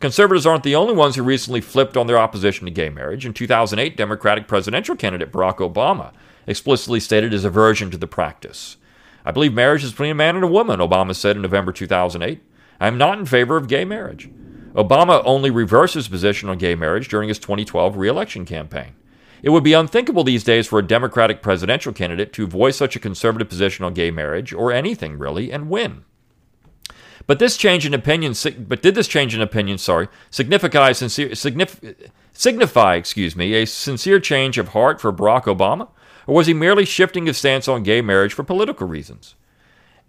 Conservatives 0.00 0.46
aren't 0.46 0.64
the 0.64 0.74
only 0.74 0.94
ones 0.94 1.14
who 1.14 1.22
recently 1.22 1.60
flipped 1.60 1.96
on 1.96 2.08
their 2.08 2.18
opposition 2.18 2.64
to 2.64 2.72
gay 2.72 2.88
marriage. 2.88 3.24
In 3.24 3.32
2008, 3.32 3.96
Democratic 3.96 4.48
presidential 4.48 4.96
candidate 4.96 5.30
Barack 5.30 5.58
Obama 5.58 6.12
explicitly 6.48 6.98
stated 6.98 7.30
his 7.30 7.44
aversion 7.44 7.88
to 7.92 7.96
the 7.96 8.08
practice. 8.08 8.78
I 9.24 9.30
believe 9.30 9.54
marriage 9.54 9.84
is 9.84 9.92
between 9.92 10.10
a 10.10 10.16
man 10.16 10.34
and 10.34 10.42
a 10.42 10.48
woman, 10.48 10.80
Obama 10.80 11.14
said 11.14 11.36
in 11.36 11.42
November 11.42 11.70
2008. 11.70 12.42
I 12.80 12.88
am 12.88 12.98
not 12.98 13.20
in 13.20 13.26
favor 13.26 13.56
of 13.56 13.68
gay 13.68 13.84
marriage. 13.84 14.28
Obama 14.74 15.22
only 15.24 15.50
reversed 15.52 15.94
his 15.94 16.08
position 16.08 16.48
on 16.48 16.58
gay 16.58 16.74
marriage 16.74 17.06
during 17.06 17.28
his 17.28 17.38
2012 17.38 17.96
reelection 17.96 18.44
campaign. 18.44 18.96
It 19.42 19.50
would 19.50 19.64
be 19.64 19.72
unthinkable 19.72 20.22
these 20.22 20.44
days 20.44 20.68
for 20.68 20.78
a 20.78 20.86
Democratic 20.86 21.42
presidential 21.42 21.92
candidate 21.92 22.32
to 22.34 22.46
voice 22.46 22.76
such 22.76 22.94
a 22.94 23.00
conservative 23.00 23.48
position 23.48 23.84
on 23.84 23.92
gay 23.92 24.10
marriage 24.10 24.52
or 24.52 24.72
anything 24.72 25.18
really 25.18 25.50
and 25.50 25.68
win. 25.68 26.04
But 27.26 27.38
this 27.38 27.56
change 27.56 27.84
in 27.84 27.94
opinion, 27.94 28.34
but 28.66 28.82
did 28.82 28.94
this 28.94 29.08
change 29.08 29.34
in 29.34 29.40
opinion, 29.40 29.78
sorry, 29.78 30.08
signify 30.30 30.92
sincere, 30.92 31.30
signif, 31.30 32.10
signify, 32.32 32.94
excuse 32.94 33.36
me, 33.36 33.54
a 33.54 33.66
sincere 33.66 34.20
change 34.20 34.58
of 34.58 34.68
heart 34.68 35.00
for 35.00 35.12
Barack 35.12 35.44
Obama, 35.44 35.88
or 36.26 36.36
was 36.36 36.46
he 36.46 36.54
merely 36.54 36.84
shifting 36.84 37.26
his 37.26 37.36
stance 37.36 37.68
on 37.68 37.82
gay 37.82 38.00
marriage 38.00 38.32
for 38.32 38.42
political 38.44 38.86
reasons? 38.86 39.34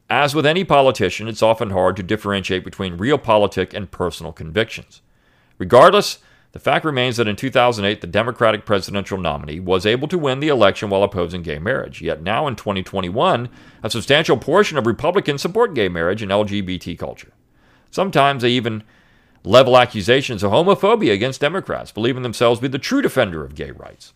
As 0.09 0.35
with 0.35 0.45
any 0.45 0.63
politician, 0.63 1.27
it's 1.27 1.41
often 1.41 1.71
hard 1.71 1.95
to 1.95 2.03
differentiate 2.03 2.63
between 2.63 2.97
realpolitik 2.97 3.73
and 3.73 3.89
personal 3.89 4.31
convictions. 4.31 5.01
Regardless, 5.57 6.19
The 6.53 6.59
fact 6.59 6.85
remains 6.85 7.17
that 7.17 7.27
in 7.27 7.35
2008, 7.35 7.99
the 7.99 8.07
Democratic 8.07 8.63
presidential 8.63 9.17
nominee 9.17 9.59
was 9.59 9.87
able 9.87 10.07
to 10.07 10.19
win 10.19 10.39
the 10.39 10.49
election 10.49 10.91
while 10.91 11.01
opposing 11.01 11.41
gay 11.41 11.57
marriage. 11.57 11.99
Yet 11.99 12.21
now 12.21 12.45
in 12.47 12.55
2021, 12.55 13.49
a 13.81 13.89
substantial 13.89 14.37
portion 14.37 14.77
of 14.77 14.85
Republicans 14.85 15.41
support 15.41 15.73
gay 15.73 15.89
marriage 15.89 16.21
and 16.21 16.31
LGBT 16.31 16.97
culture. 16.97 17.33
Sometimes 17.89 18.43
they 18.43 18.51
even 18.51 18.83
level 19.43 19.77
accusations 19.77 20.43
of 20.43 20.51
homophobia 20.51 21.11
against 21.11 21.41
Democrats, 21.41 21.91
believing 21.91 22.21
themselves 22.21 22.59
to 22.59 22.61
be 22.61 22.67
the 22.67 22.77
true 22.77 23.01
defender 23.01 23.43
of 23.43 23.55
gay 23.55 23.71
rights. 23.71 24.13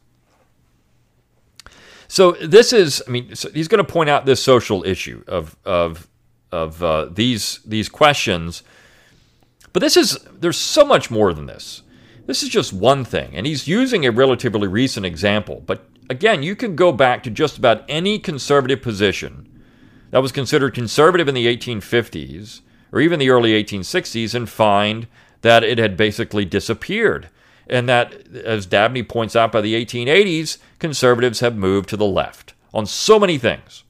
So 2.08 2.34
this 2.34 2.72
is, 2.72 3.02
I 3.08 3.12
mean, 3.12 3.36
so 3.36 3.50
he's 3.50 3.68
going 3.68 3.84
to 3.84 3.92
point 3.92 4.12
out 4.12 4.28
this 4.28 4.42
social 4.42 4.84
issue 4.86 5.24
of 5.28 5.58
of 5.66 6.08
of 6.52 6.84
uh, 6.84 7.10
these 7.12 7.60
these 7.66 7.90
questions, 7.90 8.62
but 9.74 9.80
this 9.82 9.98
is 9.98 10.20
there's 10.40 10.56
so 10.56 10.86
much 10.86 11.10
more 11.10 11.34
than 11.34 11.48
this. 11.48 11.82
This 12.28 12.44
is 12.44 12.50
just 12.50 12.74
one 12.74 13.06
thing, 13.06 13.32
and 13.34 13.48
he's 13.48 13.70
using 13.70 14.06
a 14.06 14.12
relatively 14.12 14.68
recent 14.68 15.06
example. 15.06 15.64
But 15.66 15.86
again, 16.10 16.44
you 16.44 16.58
can 16.58 16.76
go 16.76 16.92
back 16.92 17.24
to 17.24 17.30
just 17.30 17.58
about 17.58 17.86
any 17.88 18.20
conservative 18.20 18.82
position 18.82 19.50
that 20.12 20.22
was 20.22 20.34
considered 20.34 20.74
conservative 20.74 21.30
in 21.30 21.36
the 21.36 21.48
1850s 21.48 22.60
or 22.92 23.00
even 23.00 23.18
the 23.20 23.30
early 23.30 23.52
1860s 23.64 24.36
and 24.36 24.50
find 24.50 25.08
that 25.42 25.64
it 25.64 25.78
had 25.78 25.96
basically 25.96 26.44
disappeared. 26.44 27.30
And 27.70 27.88
that, 27.88 28.28
as 28.36 28.66
Dabney 28.66 29.04
points 29.04 29.36
out, 29.36 29.54
by 29.54 29.62
the 29.62 29.74
1880s, 29.86 30.58
conservatives 30.80 31.40
have 31.40 31.56
moved 31.56 31.88
to 31.90 31.98
the 31.98 32.06
left 32.06 32.54
on 32.74 32.86
so 32.86 33.20
many 33.20 33.38
things. 33.38 33.84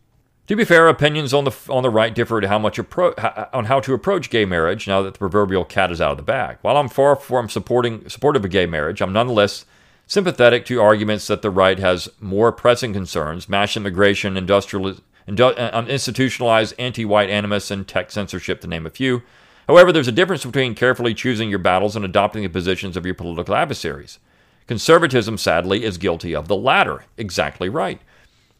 To 0.47 0.55
be 0.55 0.63
fair, 0.63 0.87
opinions 0.87 1.33
on 1.33 1.43
the 1.43 1.53
on 1.67 1.83
the 1.83 1.89
right 1.89 2.15
differ 2.15 2.45
how 2.47 2.57
much 2.57 2.77
appro- 2.77 3.49
on 3.53 3.65
how 3.65 3.81
to 3.81 3.93
approach 3.93 4.29
gay 4.29 4.45
marriage 4.45 4.87
now 4.87 5.01
that 5.01 5.13
the 5.13 5.19
proverbial 5.19 5.65
cat 5.65 5.91
is 5.91 5.99
out 5.99 6.11
of 6.11 6.17
the 6.17 6.23
bag. 6.23 6.57
While 6.61 6.77
I'm 6.77 6.87
far 6.87 7.17
from 7.17 7.49
supporting 7.49 8.07
supportive 8.07 8.45
of 8.45 8.51
gay 8.51 8.65
marriage, 8.65 9.01
I'm 9.01 9.11
nonetheless 9.11 9.65
sympathetic 10.05 10.65
to 10.67 10.81
arguments 10.81 11.27
that 11.27 11.41
the 11.41 11.49
right 11.49 11.77
has 11.79 12.07
more 12.21 12.53
pressing 12.53 12.93
concerns: 12.93 13.49
mass 13.49 13.75
immigration, 13.75 14.37
industrial, 14.37 14.95
indu- 15.27 15.59
uh, 15.59 15.85
institutionalized 15.89 16.73
anti-white 16.79 17.29
animus, 17.29 17.69
and 17.69 17.85
tech 17.85 18.09
censorship, 18.09 18.61
to 18.61 18.67
name 18.67 18.85
a 18.85 18.89
few. 18.89 19.23
However, 19.67 19.91
there's 19.91 20.07
a 20.07 20.13
difference 20.13 20.45
between 20.45 20.75
carefully 20.75 21.13
choosing 21.13 21.49
your 21.49 21.59
battles 21.59 21.97
and 21.97 22.05
adopting 22.05 22.43
the 22.43 22.47
positions 22.47 22.95
of 22.95 23.05
your 23.05 23.15
political 23.15 23.53
adversaries. 23.53 24.17
Conservatism, 24.65 25.37
sadly, 25.37 25.83
is 25.83 25.97
guilty 25.97 26.33
of 26.33 26.47
the 26.47 26.55
latter. 26.55 27.03
Exactly 27.17 27.67
right. 27.67 27.99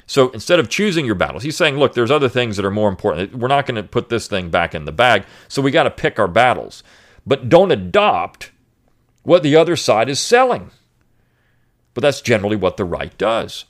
So 0.08 0.30
instead 0.30 0.60
of 0.60 0.70
choosing 0.70 1.06
your 1.06 1.16
battles, 1.16 1.44
he's 1.44 1.58
saying, 1.58 1.78
look, 1.78 1.94
there's 1.94 2.12
other 2.12 2.30
things 2.30 2.56
that 2.56 2.66
are 2.66 2.72
more 2.72 2.90
important. 2.90 3.36
We're 3.36 3.50
not 3.50 3.66
going 3.66 3.76
to 3.76 3.84
put 3.84 4.08
this 4.08 4.28
thing 4.28 4.50
back 4.50 4.74
in 4.74 4.86
the 4.86 4.92
bag. 4.94 5.26
So 5.50 5.62
we 5.62 5.70
got 5.70 5.84
to 5.84 5.92
pick 5.92 6.18
our 6.18 6.30
battles. 6.30 6.82
But 7.26 7.50
don't 7.50 7.72
adopt 7.72 8.52
what 9.24 9.44
the 9.44 9.58
other 9.58 9.76
side 9.76 10.08
is 10.08 10.20
selling. 10.20 10.72
But 11.94 12.02
that's 12.02 12.22
generally 12.22 12.56
what 12.56 12.78
the 12.78 12.86
right 12.86 13.16
does. 13.18 13.66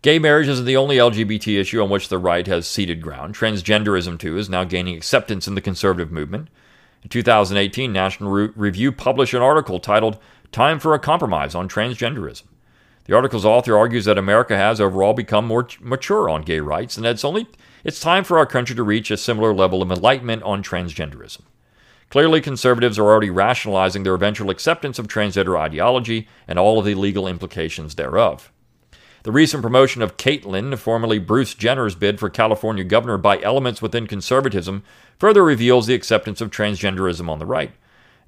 Gay 0.00 0.18
marriage 0.18 0.48
isn't 0.48 0.64
the 0.64 0.76
only 0.76 0.96
LGBT 0.96 1.60
issue 1.60 1.82
on 1.82 1.90
which 1.90 2.08
the 2.08 2.18
right 2.18 2.46
has 2.46 2.66
ceded 2.66 3.02
ground. 3.02 3.34
Transgenderism, 3.34 4.18
too, 4.18 4.38
is 4.38 4.48
now 4.48 4.64
gaining 4.64 4.96
acceptance 4.96 5.46
in 5.46 5.54
the 5.54 5.60
conservative 5.60 6.10
movement. 6.10 6.48
In 7.02 7.10
2018, 7.10 7.92
National 7.92 8.30
Review 8.30 8.92
published 8.92 9.34
an 9.34 9.42
article 9.42 9.78
titled 9.78 10.18
Time 10.52 10.78
for 10.78 10.94
a 10.94 10.98
Compromise 10.98 11.54
on 11.54 11.68
Transgenderism. 11.68 12.44
The 13.04 13.14
article's 13.14 13.44
author 13.44 13.76
argues 13.76 14.06
that 14.06 14.16
America 14.16 14.56
has 14.56 14.80
overall 14.80 15.12
become 15.12 15.46
more 15.46 15.68
mature 15.80 16.30
on 16.30 16.42
gay 16.42 16.60
rights 16.60 16.96
and 16.96 17.04
that 17.04 17.10
it's 17.10 17.24
only 17.24 17.46
it's 17.84 18.00
time 18.00 18.24
for 18.24 18.38
our 18.38 18.46
country 18.46 18.74
to 18.74 18.82
reach 18.82 19.10
a 19.10 19.18
similar 19.18 19.52
level 19.52 19.82
of 19.82 19.90
enlightenment 19.90 20.42
on 20.42 20.62
transgenderism. 20.62 21.42
Clearly, 22.08 22.40
conservatives 22.40 22.98
are 22.98 23.04
already 23.04 23.28
rationalizing 23.28 24.04
their 24.04 24.14
eventual 24.14 24.48
acceptance 24.48 24.98
of 24.98 25.06
transgender 25.06 25.58
ideology 25.58 26.28
and 26.48 26.58
all 26.58 26.78
of 26.78 26.86
the 26.86 26.94
legal 26.94 27.26
implications 27.26 27.96
thereof. 27.96 28.50
The 29.24 29.32
recent 29.32 29.62
promotion 29.62 30.00
of 30.00 30.16
Caitlyn, 30.16 30.78
formerly 30.78 31.18
Bruce 31.18 31.54
Jenner's 31.54 31.94
bid 31.94 32.20
for 32.20 32.30
California 32.30 32.84
governor, 32.84 33.18
by 33.18 33.40
elements 33.40 33.82
within 33.82 34.06
conservatism 34.06 34.82
further 35.18 35.42
reveals 35.42 35.86
the 35.86 35.94
acceptance 35.94 36.40
of 36.40 36.50
transgenderism 36.50 37.28
on 37.28 37.38
the 37.38 37.46
right. 37.46 37.72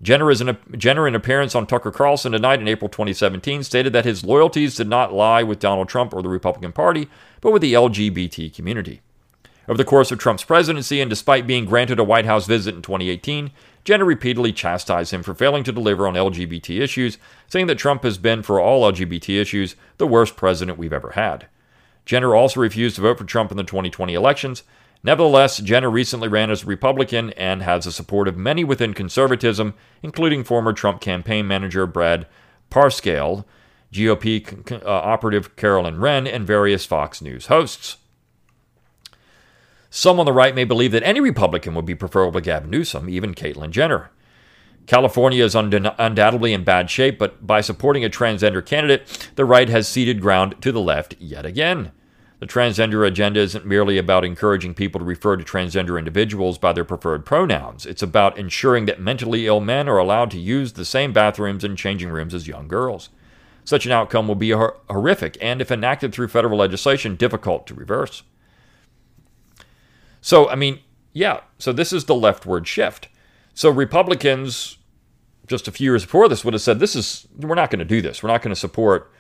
Jenner, 0.02 0.30
in, 0.30 0.48
a, 0.50 0.58
Jenner, 0.76 1.08
in 1.08 1.14
appearance 1.14 1.54
on 1.54 1.66
Tucker 1.66 1.90
Carlson 1.90 2.32
tonight 2.32 2.60
in 2.60 2.68
April 2.68 2.88
2017, 2.88 3.62
stated 3.62 3.92
that 3.92 4.04
his 4.04 4.24
loyalties 4.24 4.74
did 4.74 4.88
not 4.88 5.12
lie 5.12 5.42
with 5.42 5.58
Donald 5.58 5.88
Trump 5.88 6.12
or 6.12 6.22
the 6.22 6.28
Republican 6.28 6.72
Party, 6.72 7.08
but 7.40 7.52
with 7.52 7.62
the 7.62 7.72
LGBT 7.72 8.54
community. 8.54 9.00
Over 9.68 9.78
the 9.78 9.84
course 9.84 10.12
of 10.12 10.18
Trump's 10.18 10.44
presidency, 10.44 11.00
and 11.00 11.08
despite 11.08 11.46
being 11.46 11.64
granted 11.64 11.98
a 11.98 12.04
White 12.04 12.26
House 12.26 12.46
visit 12.46 12.74
in 12.74 12.82
2018, 12.82 13.50
Jenner 13.84 14.04
repeatedly 14.04 14.52
chastised 14.52 15.12
him 15.12 15.22
for 15.22 15.34
failing 15.34 15.64
to 15.64 15.72
deliver 15.72 16.06
on 16.06 16.14
LGBT 16.14 16.80
issues, 16.80 17.18
saying 17.48 17.66
that 17.68 17.78
Trump 17.78 18.02
has 18.02 18.18
been, 18.18 18.42
for 18.42 18.60
all 18.60 18.90
LGBT 18.90 19.40
issues, 19.40 19.76
the 19.96 20.06
worst 20.06 20.36
president 20.36 20.78
we've 20.78 20.92
ever 20.92 21.10
had. 21.10 21.46
Jenner 22.04 22.34
also 22.34 22.60
refused 22.60 22.96
to 22.96 23.02
vote 23.02 23.18
for 23.18 23.24
Trump 23.24 23.50
in 23.50 23.56
the 23.56 23.64
2020 23.64 24.14
elections, 24.14 24.62
Nevertheless, 25.02 25.58
Jenner 25.58 25.90
recently 25.90 26.28
ran 26.28 26.50
as 26.50 26.64
a 26.64 26.66
Republican 26.66 27.30
and 27.34 27.62
has 27.62 27.84
the 27.84 27.92
support 27.92 28.28
of 28.28 28.36
many 28.36 28.64
within 28.64 28.94
conservatism, 28.94 29.74
including 30.02 30.42
former 30.42 30.72
Trump 30.72 31.00
campaign 31.00 31.46
manager 31.46 31.86
Brad 31.86 32.26
Parscale, 32.70 33.44
GOP 33.92 34.72
uh, 34.72 34.88
operative 34.88 35.54
Carolyn 35.56 36.00
Wren, 36.00 36.26
and 36.26 36.46
various 36.46 36.84
Fox 36.84 37.22
News 37.22 37.46
hosts. 37.46 37.98
Some 39.90 40.18
on 40.18 40.26
the 40.26 40.32
right 40.32 40.54
may 40.54 40.64
believe 40.64 40.92
that 40.92 41.04
any 41.04 41.20
Republican 41.20 41.74
would 41.74 41.86
be 41.86 41.94
preferable 41.94 42.32
to 42.32 42.40
Gavin 42.40 42.70
Newsom, 42.70 43.08
even 43.08 43.34
Caitlyn 43.34 43.70
Jenner. 43.70 44.10
California 44.86 45.44
is 45.44 45.54
undoubtedly 45.54 46.52
in 46.52 46.64
bad 46.64 46.90
shape, 46.90 47.18
but 47.18 47.46
by 47.46 47.60
supporting 47.60 48.04
a 48.04 48.10
transgender 48.10 48.64
candidate, 48.64 49.30
the 49.34 49.44
right 49.44 49.68
has 49.68 49.88
ceded 49.88 50.20
ground 50.20 50.54
to 50.60 50.70
the 50.70 50.80
left 50.80 51.16
yet 51.18 51.44
again. 51.44 51.92
The 52.38 52.46
transgender 52.46 53.06
agenda 53.06 53.40
isn't 53.40 53.64
merely 53.64 53.96
about 53.96 54.24
encouraging 54.24 54.74
people 54.74 54.98
to 54.98 55.04
refer 55.04 55.36
to 55.36 55.44
transgender 55.44 55.98
individuals 55.98 56.58
by 56.58 56.74
their 56.74 56.84
preferred 56.84 57.24
pronouns. 57.24 57.86
It's 57.86 58.02
about 58.02 58.36
ensuring 58.36 58.84
that 58.86 59.00
mentally 59.00 59.46
ill 59.46 59.60
men 59.60 59.88
are 59.88 59.96
allowed 59.96 60.30
to 60.32 60.38
use 60.38 60.72
the 60.72 60.84
same 60.84 61.14
bathrooms 61.14 61.64
and 61.64 61.78
changing 61.78 62.10
rooms 62.10 62.34
as 62.34 62.46
young 62.46 62.68
girls. 62.68 63.08
Such 63.64 63.86
an 63.86 63.92
outcome 63.92 64.28
will 64.28 64.34
be 64.34 64.50
hor- 64.50 64.78
horrific 64.90 65.38
and, 65.40 65.62
if 65.62 65.70
enacted 65.70 66.12
through 66.12 66.28
federal 66.28 66.58
legislation, 66.58 67.16
difficult 67.16 67.66
to 67.68 67.74
reverse. 67.74 68.22
So, 70.20 70.48
I 70.48 70.56
mean, 70.56 70.80
yeah, 71.14 71.40
so 71.58 71.72
this 71.72 71.92
is 71.92 72.04
the 72.04 72.14
leftward 72.14 72.68
shift. 72.68 73.08
So, 73.54 73.70
Republicans, 73.70 74.76
just 75.46 75.66
a 75.66 75.72
few 75.72 75.90
years 75.90 76.04
before 76.04 76.28
this, 76.28 76.44
would 76.44 76.52
have 76.52 76.60
said, 76.60 76.80
This 76.80 76.94
is, 76.94 77.26
we're 77.34 77.54
not 77.54 77.70
going 77.70 77.78
to 77.78 77.84
do 77.86 78.02
this. 78.02 78.22
We're 78.22 78.28
not 78.28 78.42
going 78.42 78.54
to 78.54 78.60
support 78.60 79.10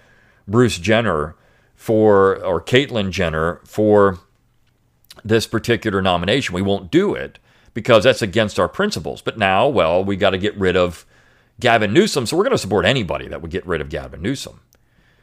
Bruce 0.46 0.78
Jenner 0.78 1.34
for, 1.76 2.42
or 2.44 2.60
Caitlyn 2.60 3.10
Jenner 3.10 3.60
for 3.64 4.18
this 5.24 5.46
particular 5.46 6.02
nomination. 6.02 6.54
We 6.54 6.62
won't 6.62 6.90
do 6.90 7.14
it 7.14 7.38
because 7.74 8.04
that's 8.04 8.22
against 8.22 8.58
our 8.58 8.68
principles. 8.68 9.20
But 9.20 9.38
now, 9.38 9.68
well, 9.68 10.02
we 10.02 10.16
got 10.16 10.30
to 10.30 10.38
get 10.38 10.56
rid 10.56 10.76
of 10.76 11.04
Gavin 11.60 11.92
Newsom, 11.92 12.26
so 12.26 12.36
we're 12.36 12.44
going 12.44 12.52
to 12.52 12.58
support 12.58 12.84
anybody 12.84 13.28
that 13.28 13.42
would 13.42 13.50
get 13.50 13.66
rid 13.66 13.80
of 13.80 13.88
Gavin 13.88 14.22
Newsom. 14.22 14.60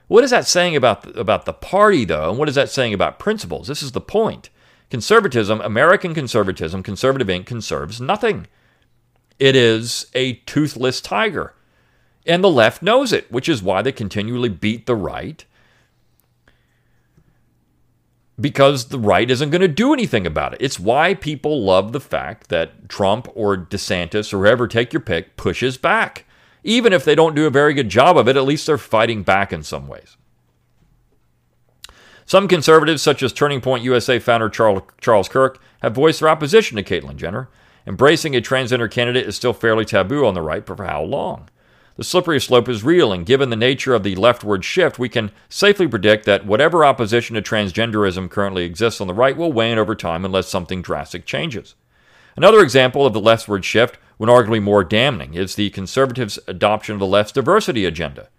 What 0.08 0.24
is 0.24 0.32
that 0.32 0.48
saying 0.48 0.76
about 0.76 1.02
the, 1.02 1.20
about 1.20 1.46
the 1.46 1.54
party, 1.54 2.06
though, 2.06 2.30
and 2.30 2.38
what 2.38 2.50
is 2.50 2.56
that 2.56 2.70
saying 2.70 2.94
about 2.94 3.20
principles? 3.20 3.68
This 3.68 3.82
is 3.82 3.94
the 3.94 4.02
point. 4.02 4.50
Conservatism, 4.90 5.62
American 5.62 6.14
conservatism, 6.14 6.84
conservative 6.84 7.28
Inc. 7.28 7.46
conserves 7.46 8.00
nothing. 8.00 8.46
It 9.40 9.56
is 9.56 10.08
a 10.14 10.34
toothless 10.46 11.02
tiger. 11.02 11.56
And 12.26 12.44
the 12.44 12.50
left 12.50 12.82
knows 12.82 13.12
it, 13.12 13.32
which 13.32 13.50
is 13.50 13.64
why 13.64 13.82
they 13.82 13.92
continually 13.92 14.50
beat 14.50 14.86
the 14.86 14.96
right 14.96 15.44
because 18.40 18.86
the 18.86 19.00
right 19.00 19.30
isn't 19.30 19.52
going 19.52 19.62
to 19.62 19.68
do 19.68 19.94
anything 19.94 20.26
about 20.26 20.54
it. 20.54 20.62
It's 20.62 20.80
why 20.80 21.14
people 21.14 21.64
love 21.64 21.92
the 21.92 22.00
fact 22.00 22.50
that 22.50 22.90
Trump 22.90 23.28
or 23.36 23.56
DeSantis 23.56 24.34
or 24.34 24.40
whoever, 24.40 24.68
take 24.68 24.92
your 24.92 25.02
pick, 25.02 25.38
pushes 25.38 25.78
back. 25.78 26.26
Even 26.64 26.94
if 26.94 27.06
they 27.06 27.14
don't 27.14 27.36
do 27.36 27.46
a 27.46 27.52
very 27.52 27.74
good 27.74 27.90
job 27.90 28.18
of 28.18 28.28
it, 28.28 28.38
at 28.38 28.46
least 28.46 28.66
they're 28.66 28.78
fighting 28.78 29.22
back 29.22 29.54
in 29.54 29.64
some 29.64 29.88
ways. 29.88 30.18
Some 32.26 32.48
conservatives, 32.48 33.02
such 33.02 33.22
as 33.22 33.34
Turning 33.34 33.60
Point 33.62 33.84
USA 33.84 34.18
founder 34.18 34.50
Charles 34.50 35.30
Kirk, 35.30 35.62
have 35.82 35.94
voiced 35.94 36.22
their 36.22 36.30
opposition 36.30 36.78
to 36.78 36.84
Caitlyn 36.84 37.18
Jenner. 37.18 37.50
Embracing 37.86 38.34
a 38.34 38.42
transgender 38.42 38.90
candidate 38.90 39.28
is 39.28 39.36
still 39.36 39.52
fairly 39.52 39.84
taboo 39.84 40.26
on 40.26 40.34
the 40.34 40.42
right, 40.42 40.66
but 40.66 40.78
for 40.78 40.86
how 40.86 41.04
long? 41.04 41.50
The 41.96 42.04
slippery 42.04 42.42
slope 42.42 42.68
is 42.70 42.84
real, 42.84 43.14
and 43.14 43.24
given 43.24 43.52
the 43.52 43.56
nature 43.56 43.94
of 43.94 44.02
the 44.02 44.16
leftward 44.16 44.66
shift, 44.66 44.98
we 44.98 45.10
can 45.10 45.32
safely 45.48 45.88
predict 45.88 46.26
that 46.26 46.46
whatever 46.46 46.84
opposition 46.84 47.36
to 47.36 47.42
transgenderism 47.42 48.32
currently 48.32 48.64
exists 48.64 49.00
on 49.00 49.06
the 49.06 49.14
right 49.14 49.38
will 49.38 49.54
wane 49.54 49.78
over 49.78 49.94
time 49.94 50.26
unless 50.26 50.48
something 50.48 50.82
drastic 50.82 51.26
changes. 51.26 51.76
Another 52.36 52.62
example 52.62 53.06
of 53.06 53.14
the 53.14 53.20
leftward 53.20 53.64
shift, 53.64 54.00
when 54.18 54.30
arguably 54.30 54.62
more 54.62 54.84
damning, 54.84 55.36
is 55.36 55.54
the 55.54 55.70
conservatives' 55.70 56.40
adoption 56.48 56.94
of 56.94 57.00
the 57.00 57.06
left's 57.06 57.34
diversity 57.34 57.86
agenda. 57.86 58.30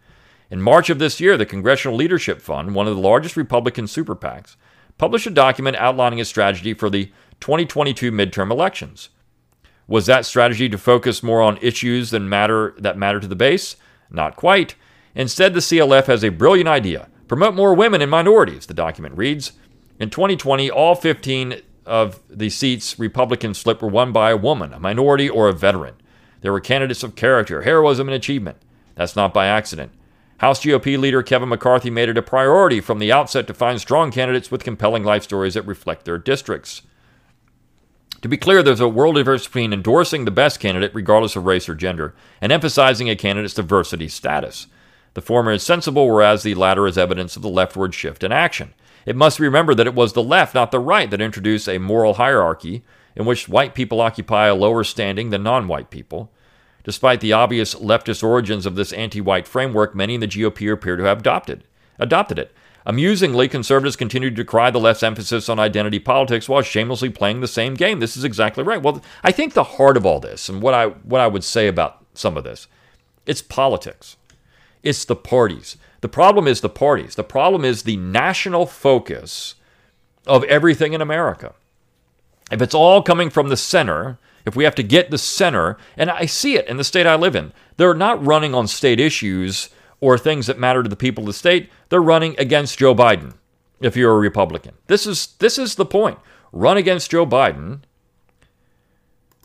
In 0.50 0.60
March 0.60 0.90
of 0.90 0.98
this 0.98 1.20
year, 1.20 1.36
the 1.36 1.46
Congressional 1.46 1.96
Leadership 1.96 2.40
Fund, 2.40 2.74
one 2.74 2.88
of 2.88 2.96
the 2.96 3.00
largest 3.00 3.36
Republican 3.36 3.86
super 3.86 4.16
PACs, 4.16 4.56
published 4.98 5.28
a 5.28 5.30
document 5.30 5.76
outlining 5.76 6.20
a 6.20 6.24
strategy 6.24 6.74
for 6.74 6.90
the 6.90 7.12
2022 7.38 8.10
midterm 8.10 8.50
elections. 8.50 9.10
Was 9.86 10.06
that 10.06 10.24
strategy 10.24 10.68
to 10.68 10.78
focus 10.78 11.22
more 11.22 11.42
on 11.42 11.58
issues 11.58 12.10
than 12.10 12.28
matter 12.28 12.74
that 12.78 12.96
matter 12.96 13.20
to 13.20 13.26
the 13.26 13.36
base? 13.36 13.76
Not 14.10 14.36
quite. 14.36 14.74
Instead, 15.14 15.54
the 15.54 15.60
CLF 15.60 16.06
has 16.06 16.24
a 16.24 16.30
brilliant 16.30 16.68
idea. 16.68 17.08
Promote 17.28 17.54
more 17.54 17.74
women 17.74 18.02
and 18.02 18.10
minorities, 18.10 18.66
the 18.66 18.74
document 18.74 19.16
reads. 19.16 19.52
In 19.98 20.10
2020, 20.10 20.70
all 20.70 20.94
15 20.94 21.60
of 21.86 22.20
the 22.28 22.50
seats 22.50 22.98
Republicans 22.98 23.60
flipped 23.60 23.82
were 23.82 23.88
won 23.88 24.12
by 24.12 24.30
a 24.30 24.36
woman, 24.36 24.72
a 24.72 24.80
minority, 24.80 25.28
or 25.28 25.48
a 25.48 25.52
veteran. 25.52 25.94
There 26.40 26.52
were 26.52 26.60
candidates 26.60 27.02
of 27.02 27.16
character, 27.16 27.62
heroism, 27.62 28.08
and 28.08 28.14
achievement. 28.14 28.58
That's 28.94 29.16
not 29.16 29.32
by 29.32 29.46
accident. 29.46 29.92
House 30.38 30.60
GOP 30.60 30.98
leader 30.98 31.22
Kevin 31.22 31.48
McCarthy 31.48 31.90
made 31.90 32.08
it 32.08 32.18
a 32.18 32.22
priority 32.22 32.80
from 32.80 32.98
the 32.98 33.12
outset 33.12 33.46
to 33.46 33.54
find 33.54 33.80
strong 33.80 34.10
candidates 34.10 34.50
with 34.50 34.64
compelling 34.64 35.04
life 35.04 35.22
stories 35.22 35.54
that 35.54 35.66
reflect 35.66 36.04
their 36.04 36.18
districts. 36.18 36.82
To 38.24 38.28
be 38.28 38.38
clear, 38.38 38.62
there's 38.62 38.80
a 38.80 38.88
world 38.88 39.16
difference 39.16 39.44
between 39.44 39.74
endorsing 39.74 40.24
the 40.24 40.30
best 40.30 40.58
candidate, 40.58 40.94
regardless 40.94 41.36
of 41.36 41.44
race 41.44 41.68
or 41.68 41.74
gender, 41.74 42.14
and 42.40 42.50
emphasizing 42.50 43.10
a 43.10 43.16
candidate's 43.16 43.52
diversity 43.52 44.08
status. 44.08 44.66
The 45.12 45.20
former 45.20 45.52
is 45.52 45.62
sensible, 45.62 46.08
whereas 46.08 46.42
the 46.42 46.54
latter 46.54 46.86
is 46.86 46.96
evidence 46.96 47.36
of 47.36 47.42
the 47.42 47.50
leftward 47.50 47.92
shift 47.92 48.24
in 48.24 48.32
action. 48.32 48.72
It 49.04 49.14
must 49.14 49.38
be 49.38 49.44
remembered 49.44 49.76
that 49.76 49.86
it 49.86 49.94
was 49.94 50.14
the 50.14 50.22
left, 50.22 50.54
not 50.54 50.70
the 50.70 50.78
right, 50.78 51.10
that 51.10 51.20
introduced 51.20 51.68
a 51.68 51.76
moral 51.76 52.14
hierarchy 52.14 52.82
in 53.14 53.26
which 53.26 53.46
white 53.46 53.74
people 53.74 54.00
occupy 54.00 54.46
a 54.46 54.54
lower 54.54 54.84
standing 54.84 55.28
than 55.28 55.42
non 55.42 55.68
white 55.68 55.90
people. 55.90 56.32
Despite 56.82 57.20
the 57.20 57.34
obvious 57.34 57.74
leftist 57.74 58.24
origins 58.24 58.64
of 58.64 58.74
this 58.74 58.94
anti 58.94 59.20
white 59.20 59.46
framework, 59.46 59.94
many 59.94 60.14
in 60.14 60.20
the 60.20 60.28
GOP 60.28 60.72
appear 60.72 60.96
to 60.96 61.04
have 61.04 61.18
adopted, 61.18 61.64
adopted 61.98 62.38
it. 62.38 62.54
Amusingly, 62.86 63.48
conservatives 63.48 63.96
continue 63.96 64.28
to 64.28 64.36
decry 64.36 64.70
the 64.70 64.80
left's 64.80 65.02
emphasis 65.02 65.48
on 65.48 65.58
identity 65.58 65.98
politics 65.98 66.48
while 66.48 66.60
shamelessly 66.60 67.08
playing 67.08 67.40
the 67.40 67.48
same 67.48 67.74
game. 67.74 68.00
This 68.00 68.16
is 68.16 68.24
exactly 68.24 68.62
right. 68.62 68.82
Well, 68.82 69.02
I 69.22 69.32
think 69.32 69.54
the 69.54 69.64
heart 69.64 69.96
of 69.96 70.04
all 70.04 70.20
this, 70.20 70.48
and 70.48 70.60
what 70.60 70.74
I, 70.74 70.88
what 70.88 71.20
I 71.20 71.26
would 71.26 71.44
say 71.44 71.66
about 71.66 72.04
some 72.12 72.36
of 72.36 72.44
this, 72.44 72.68
it's 73.24 73.40
politics. 73.40 74.16
It's 74.82 75.06
the 75.06 75.16
parties. 75.16 75.78
The 76.02 76.08
problem 76.10 76.46
is 76.46 76.60
the 76.60 76.68
parties. 76.68 77.14
The 77.14 77.24
problem 77.24 77.64
is 77.64 77.82
the 77.82 77.96
national 77.96 78.66
focus 78.66 79.54
of 80.26 80.44
everything 80.44 80.92
in 80.92 81.00
America. 81.00 81.54
If 82.50 82.60
it's 82.60 82.74
all 82.74 83.02
coming 83.02 83.30
from 83.30 83.48
the 83.48 83.56
center, 83.56 84.18
if 84.44 84.54
we 84.54 84.64
have 84.64 84.74
to 84.74 84.82
get 84.82 85.10
the 85.10 85.16
center, 85.16 85.78
and 85.96 86.10
I 86.10 86.26
see 86.26 86.56
it 86.56 86.68
in 86.68 86.76
the 86.76 86.84
state 86.84 87.06
I 87.06 87.14
live 87.14 87.34
in, 87.34 87.54
they're 87.78 87.94
not 87.94 88.24
running 88.24 88.54
on 88.54 88.66
state 88.66 89.00
issues 89.00 89.70
or 90.04 90.18
things 90.18 90.46
that 90.46 90.58
matter 90.58 90.82
to 90.82 90.88
the 90.88 90.96
people 90.96 91.22
of 91.22 91.28
the 91.28 91.32
state. 91.32 91.70
They're 91.88 92.02
running 92.02 92.34
against 92.38 92.78
Joe 92.78 92.94
Biden. 92.94 93.32
If 93.80 93.96
you're 93.96 94.12
a 94.12 94.18
Republican, 94.18 94.74
this 94.86 95.06
is 95.06 95.34
this 95.38 95.58
is 95.58 95.76
the 95.76 95.86
point. 95.86 96.18
Run 96.52 96.76
against 96.76 97.10
Joe 97.10 97.26
Biden 97.26 97.80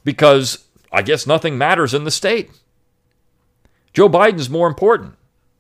because 0.04 0.66
I 0.92 1.02
guess 1.02 1.26
nothing 1.26 1.58
matters 1.58 1.94
in 1.94 2.04
the 2.04 2.12
state. 2.12 2.52
Joe 3.94 4.10
Biden's 4.10 4.50
more 4.50 4.68
important. 4.68 5.16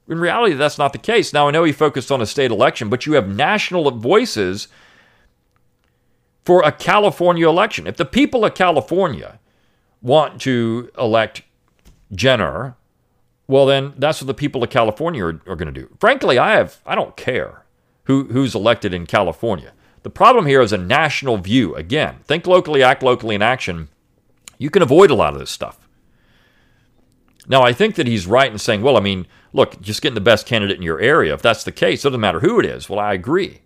In 0.07 0.19
reality, 0.19 0.53
that's 0.53 0.77
not 0.77 0.91
the 0.91 0.99
case. 0.99 1.33
Now, 1.33 1.47
I 1.47 1.51
know 1.51 1.63
he 1.63 1.71
focused 1.71 2.11
on 2.11 2.21
a 2.21 2.25
state 2.25 2.51
election, 2.51 2.89
but 2.89 3.05
you 3.05 3.13
have 3.13 3.27
national 3.27 3.89
voices 3.91 4.67
for 6.43 6.61
a 6.63 6.71
California 6.71 7.47
election. 7.47 7.87
If 7.87 7.95
the 7.95 8.05
people 8.05 8.43
of 8.43 8.53
California 8.53 9.39
want 10.01 10.41
to 10.41 10.89
elect 10.97 11.43
Jenner, 12.11 12.75
well, 13.49 13.65
then 13.65 13.93
that's 13.97 14.21
what 14.21 14.27
the 14.27 14.35
people 14.35 14.63
of 14.63 14.69
California 14.69 15.25
are, 15.25 15.41
are 15.47 15.55
going 15.55 15.65
to 15.65 15.71
do. 15.71 15.89
Frankly, 15.99 16.37
I 16.37 16.51
have 16.51 16.81
I 16.85 16.93
don't 16.93 17.17
care 17.17 17.65
who, 18.03 18.25
who's 18.25 18.53
elected 18.53 18.93
in 18.93 19.07
California. 19.07 19.73
The 20.03 20.11
problem 20.11 20.45
here 20.45 20.61
is 20.61 20.71
a 20.71 20.77
national 20.77 21.37
view. 21.37 21.73
Again, 21.75 22.19
think 22.25 22.45
locally, 22.45 22.83
act 22.83 23.01
locally 23.01 23.33
in 23.33 23.41
action. 23.41 23.89
You 24.59 24.69
can 24.69 24.83
avoid 24.83 25.09
a 25.09 25.15
lot 25.15 25.33
of 25.33 25.39
this 25.39 25.49
stuff. 25.49 25.89
Now, 27.47 27.63
I 27.63 27.73
think 27.73 27.95
that 27.95 28.05
he's 28.05 28.27
right 28.27 28.51
in 28.51 28.59
saying, 28.59 28.83
well, 28.83 28.95
I 28.95 28.99
mean, 28.99 29.25
look, 29.51 29.81
just 29.81 30.03
getting 30.03 30.13
the 30.13 30.21
best 30.21 30.45
candidate 30.45 30.77
in 30.77 30.83
your 30.83 30.99
area. 30.99 31.33
If 31.33 31.41
that's 31.41 31.63
the 31.63 31.71
case, 31.71 32.05
it 32.05 32.09
doesn't 32.09 32.21
matter 32.21 32.41
who 32.41 32.59
it 32.59 32.67
is. 32.67 32.87
Well, 32.87 32.99
I 32.99 33.15
agree 33.15 33.61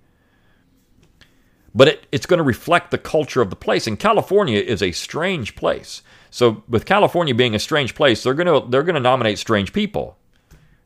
but 1.75 1.87
it, 1.87 2.07
it's 2.11 2.25
going 2.25 2.37
to 2.37 2.43
reflect 2.43 2.91
the 2.91 2.97
culture 2.97 3.41
of 3.41 3.49
the 3.49 3.55
place. 3.55 3.87
And 3.87 3.99
California 3.99 4.59
is 4.59 4.81
a 4.81 4.91
strange 4.91 5.55
place. 5.55 6.01
So 6.29 6.63
with 6.67 6.85
California 6.85 7.35
being 7.35 7.55
a 7.55 7.59
strange 7.59 7.95
place, 7.95 8.23
they're 8.23 8.33
going 8.33 8.47
to 8.47 8.67
they're 8.69 8.83
going 8.83 8.95
to 8.95 9.01
nominate 9.01 9.38
strange 9.38 9.73
people, 9.73 10.17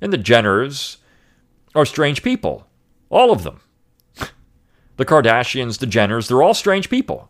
and 0.01 0.11
the 0.11 0.17
Jenners 0.17 0.97
are 1.73 1.85
strange 1.85 2.21
people, 2.23 2.67
all 3.09 3.31
of 3.31 3.43
them. 3.43 3.61
The 4.97 5.05
Kardashians, 5.05 5.77
the 5.77 5.85
Jenners, 5.85 6.27
they're 6.27 6.41
all 6.41 6.55
strange 6.55 6.89
people. 6.89 7.29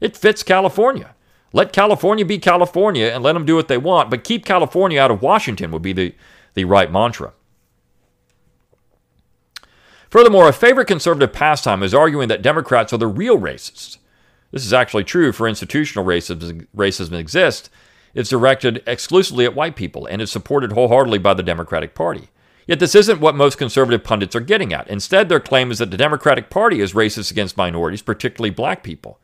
It 0.00 0.16
fits 0.16 0.44
California. 0.44 1.16
Let 1.52 1.72
California 1.72 2.24
be 2.24 2.38
California 2.38 3.06
and 3.06 3.24
let 3.24 3.32
them 3.32 3.44
do 3.44 3.56
what 3.56 3.66
they 3.66 3.78
want, 3.78 4.10
but 4.10 4.22
keep 4.22 4.44
California 4.44 5.00
out 5.00 5.10
of 5.10 5.20
Washington 5.20 5.72
would 5.72 5.82
be 5.82 5.92
the, 5.92 6.14
the 6.54 6.64
right 6.64 6.90
mantra. 6.90 7.32
Furthermore, 10.10 10.48
a 10.48 10.52
favorite 10.52 10.88
conservative 10.88 11.32
pastime 11.32 11.84
is 11.84 11.94
arguing 11.94 12.28
that 12.28 12.42
Democrats 12.42 12.92
are 12.92 12.98
the 12.98 13.06
real 13.06 13.38
racists. 13.38 13.98
This 14.50 14.66
is 14.66 14.72
actually 14.72 15.04
true 15.04 15.30
for 15.30 15.46
institutional 15.46 16.04
racism, 16.04 16.66
racism 16.76 17.12
exists. 17.12 17.70
It's 18.12 18.30
directed 18.30 18.82
exclusively 18.88 19.44
at 19.44 19.54
white 19.54 19.76
people 19.76 20.06
and 20.06 20.20
is 20.20 20.32
supported 20.32 20.72
wholeheartedly 20.72 21.18
by 21.18 21.34
the 21.34 21.44
Democratic 21.44 21.94
Party. 21.94 22.28
Yet 22.66 22.80
this 22.80 22.96
isn't 22.96 23.20
what 23.20 23.36
most 23.36 23.56
conservative 23.56 24.02
pundits 24.02 24.34
are 24.34 24.40
getting 24.40 24.72
at. 24.72 24.88
Instead, 24.88 25.28
their 25.28 25.38
claim 25.38 25.70
is 25.70 25.78
that 25.78 25.92
the 25.92 25.96
Democratic 25.96 26.50
Party 26.50 26.80
is 26.80 26.92
racist 26.92 27.30
against 27.30 27.56
minorities, 27.56 28.02
particularly 28.02 28.50
black 28.50 28.82
people. 28.82 29.20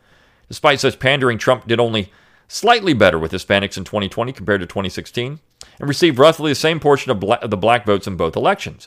Despite 0.48 0.78
such 0.78 1.00
pandering, 1.00 1.38
Trump 1.38 1.66
did 1.66 1.80
only 1.80 2.12
slightly 2.46 2.94
better 2.94 3.18
with 3.18 3.32
Hispanics 3.32 3.76
in 3.76 3.82
2020 3.82 4.32
compared 4.32 4.60
to 4.60 4.66
2016 4.66 5.40
and 5.80 5.88
received 5.88 6.18
roughly 6.18 6.52
the 6.52 6.54
same 6.54 6.78
portion 6.78 7.10
of, 7.10 7.22
of 7.24 7.50
the 7.50 7.56
black 7.56 7.84
votes 7.84 8.06
in 8.06 8.16
both 8.16 8.36
elections. 8.36 8.86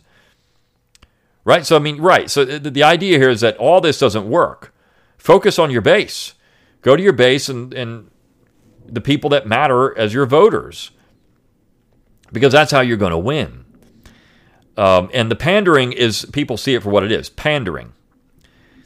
Right? 1.44 1.66
So, 1.66 1.76
I 1.76 1.80
mean, 1.80 2.00
right. 2.00 2.30
So 2.30 2.46
the, 2.46 2.70
the 2.70 2.84
idea 2.84 3.18
here 3.18 3.30
is 3.30 3.42
that 3.42 3.58
all 3.58 3.82
this 3.82 4.00
doesn't 4.00 4.30
work. 4.30 4.74
Focus 5.18 5.58
on 5.58 5.72
your 5.72 5.82
base. 5.82 6.34
Go 6.82 6.96
to 6.96 7.04
your 7.04 7.14
base 7.14 7.50
and, 7.50 7.74
and 7.74 8.10
the 8.86 9.02
people 9.02 9.30
that 9.32 9.48
matter 9.48 9.98
as 9.98 10.14
your 10.14 10.26
voters, 10.26 10.92
because 12.32 12.52
that's 12.52 12.72
how 12.72 12.82
you're 12.82 12.98
going 12.98 13.12
to 13.12 13.18
win. 13.18 13.66
Um, 14.78 15.10
and 15.14 15.30
the 15.30 15.36
pandering 15.36 15.92
is, 15.92 16.26
people 16.32 16.56
see 16.56 16.74
it 16.74 16.84
for 16.84 16.90
what 16.90 17.04
it 17.04 17.12
is 17.12 17.30
pandering. 17.30 17.94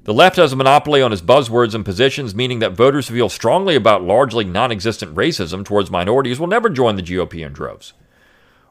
The 0.06 0.14
left 0.14 0.36
has 0.36 0.52
a 0.52 0.58
monopoly 0.58 1.02
on 1.02 1.14
its 1.14 1.22
buzzwords 1.22 1.74
and 1.74 1.86
positions, 1.86 2.36
meaning 2.36 2.60
that 2.60 2.74
voters 2.74 3.08
who 3.08 3.16
feel 3.16 3.30
strongly 3.30 3.76
about 3.76 4.04
largely 4.04 4.44
non 4.44 4.72
existent 4.72 5.16
racism 5.16 5.64
towards 5.64 5.90
minorities 5.90 6.40
will 6.40 6.48
never 6.48 6.70
join 6.70 6.98
the 6.98 7.04
GOP 7.04 7.46
in 7.46 7.54
droves. 7.54 7.94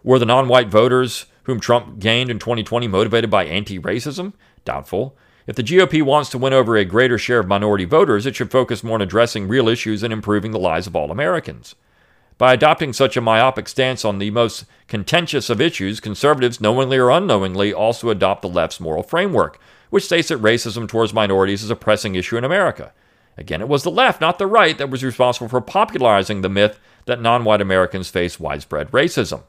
Were 0.02 0.18
the 0.18 0.26
non 0.26 0.48
white 0.48 0.68
voters 0.68 1.26
whom 1.44 1.60
Trump 1.60 1.98
gained 1.98 2.30
in 2.30 2.38
2020 2.38 2.88
motivated 2.88 3.30
by 3.30 3.44
anti 3.44 3.78
racism? 3.78 4.32
Doubtful. 4.64 5.16
If 5.46 5.56
the 5.56 5.62
GOP 5.62 6.02
wants 6.02 6.30
to 6.30 6.38
win 6.38 6.52
over 6.52 6.76
a 6.76 6.84
greater 6.84 7.18
share 7.18 7.40
of 7.40 7.48
minority 7.48 7.84
voters, 7.84 8.26
it 8.26 8.36
should 8.36 8.52
focus 8.52 8.84
more 8.84 8.94
on 8.94 9.02
addressing 9.02 9.48
real 9.48 9.68
issues 9.68 10.02
and 10.02 10.12
improving 10.12 10.52
the 10.52 10.58
lives 10.58 10.86
of 10.86 10.94
all 10.94 11.10
Americans. 11.10 11.74
By 12.38 12.52
adopting 12.52 12.92
such 12.92 13.16
a 13.16 13.20
myopic 13.20 13.68
stance 13.68 14.04
on 14.04 14.18
the 14.18 14.30
most 14.30 14.64
contentious 14.86 15.50
of 15.50 15.60
issues, 15.60 16.00
conservatives, 16.00 16.60
knowingly 16.60 16.96
or 16.96 17.10
unknowingly, 17.10 17.72
also 17.72 18.08
adopt 18.08 18.42
the 18.42 18.48
left's 18.48 18.80
moral 18.80 19.02
framework, 19.02 19.58
which 19.90 20.04
states 20.04 20.28
that 20.28 20.40
racism 20.40 20.88
towards 20.88 21.12
minorities 21.12 21.62
is 21.62 21.70
a 21.70 21.76
pressing 21.76 22.14
issue 22.14 22.36
in 22.36 22.44
America. 22.44 22.92
Again, 23.36 23.60
it 23.60 23.68
was 23.68 23.82
the 23.82 23.90
left, 23.90 24.20
not 24.20 24.38
the 24.38 24.46
right, 24.46 24.76
that 24.78 24.90
was 24.90 25.04
responsible 25.04 25.48
for 25.48 25.60
popularizing 25.60 26.42
the 26.42 26.48
myth 26.48 26.78
that 27.06 27.20
non 27.20 27.44
white 27.44 27.60
Americans 27.60 28.08
face 28.08 28.38
widespread 28.38 28.90
racism. 28.90 29.42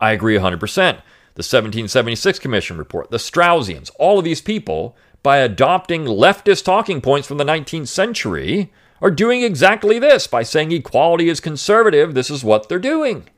I 0.00 0.12
agree 0.12 0.36
100%. 0.36 0.60
The 0.60 1.42
1776 1.42 2.38
Commission 2.38 2.78
report, 2.78 3.10
the 3.10 3.18
Straussians, 3.18 3.90
all 3.98 4.18
of 4.18 4.24
these 4.24 4.40
people, 4.40 4.96
by 5.22 5.38
adopting 5.38 6.04
leftist 6.04 6.64
talking 6.64 7.00
points 7.00 7.28
from 7.28 7.36
the 7.36 7.44
19th 7.44 7.88
century, 7.88 8.72
are 9.02 9.10
doing 9.10 9.42
exactly 9.42 9.98
this. 9.98 10.26
By 10.26 10.42
saying 10.42 10.72
equality 10.72 11.28
is 11.28 11.40
conservative, 11.40 12.14
this 12.14 12.30
is 12.30 12.42
what 12.42 12.68
they're 12.68 12.78
doing. 12.78 13.28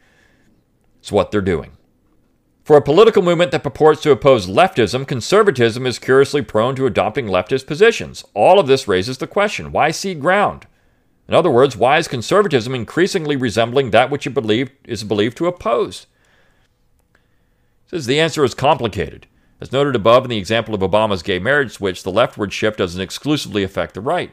It's 1.01 1.11
what 1.11 1.31
they're 1.31 1.41
doing. 1.41 1.73
For 2.63 2.77
a 2.77 2.83
political 2.83 3.23
movement 3.23 3.51
that 3.53 3.63
purports 3.63 4.03
to 4.03 4.11
oppose 4.11 4.47
leftism, 4.47 5.09
conservatism 5.09 5.87
is 5.87 5.99
curiously 5.99 6.43
prone 6.43 6.77
to 6.77 6.87
adopting 6.87 7.27
leftist 7.27 7.67
positions. 7.67 8.25
All 8.35 8.61
of 8.61 8.67
this 8.67 8.87
raises 8.87 9.19
the 9.19 9.27
question 9.27 9.73
why 9.73 9.91
cede 9.91 10.21
ground? 10.21 10.67
In 11.27 11.35
other 11.35 11.51
words, 11.51 11.77
why 11.77 11.99
is 11.99 12.09
conservatism 12.09 12.75
increasingly 12.75 13.37
resembling 13.37 13.91
that 13.91 14.11
which 14.11 14.27
it 14.27 14.35
believed, 14.35 14.73
is 14.85 15.03
believed 15.03 15.37
to 15.39 15.47
oppose? 15.47 16.07
Says 17.89 18.07
the 18.07 18.21
answer 18.21 18.45
is 18.45 18.55
complicated. 18.55 19.27
As 19.61 19.73
noted 19.73 19.97
above 19.97 20.25
in 20.25 20.31
the 20.31 20.37
example 20.37 20.75
of 20.75 20.83
Obama's 20.83 21.23
gay 21.23 21.39
marriage 21.39 21.73
switch, 21.73 22.03
the 22.03 22.13
leftward 22.13 22.53
shift 22.53 22.79
doesn't 22.79 23.01
exclusively 23.01 23.65
affect 23.65 23.95
the 23.95 24.01
right. 24.01 24.31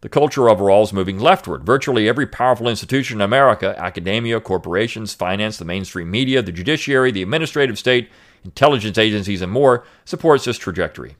The 0.00 0.08
culture 0.08 0.48
overall 0.48 0.84
is 0.84 0.92
moving 0.92 1.18
leftward. 1.18 1.64
Virtually 1.64 2.08
every 2.08 2.26
powerful 2.26 2.68
institution 2.68 3.18
in 3.18 3.22
America 3.22 3.74
academia, 3.78 4.40
corporations, 4.40 5.14
finance, 5.14 5.56
the 5.56 5.64
mainstream 5.64 6.10
media, 6.10 6.42
the 6.42 6.52
judiciary, 6.52 7.10
the 7.10 7.22
administrative 7.22 7.78
state, 7.78 8.08
intelligence 8.44 8.98
agencies, 8.98 9.42
and 9.42 9.52
more 9.52 9.84
supports 10.04 10.44
this 10.44 10.58
trajectory. 10.58 11.16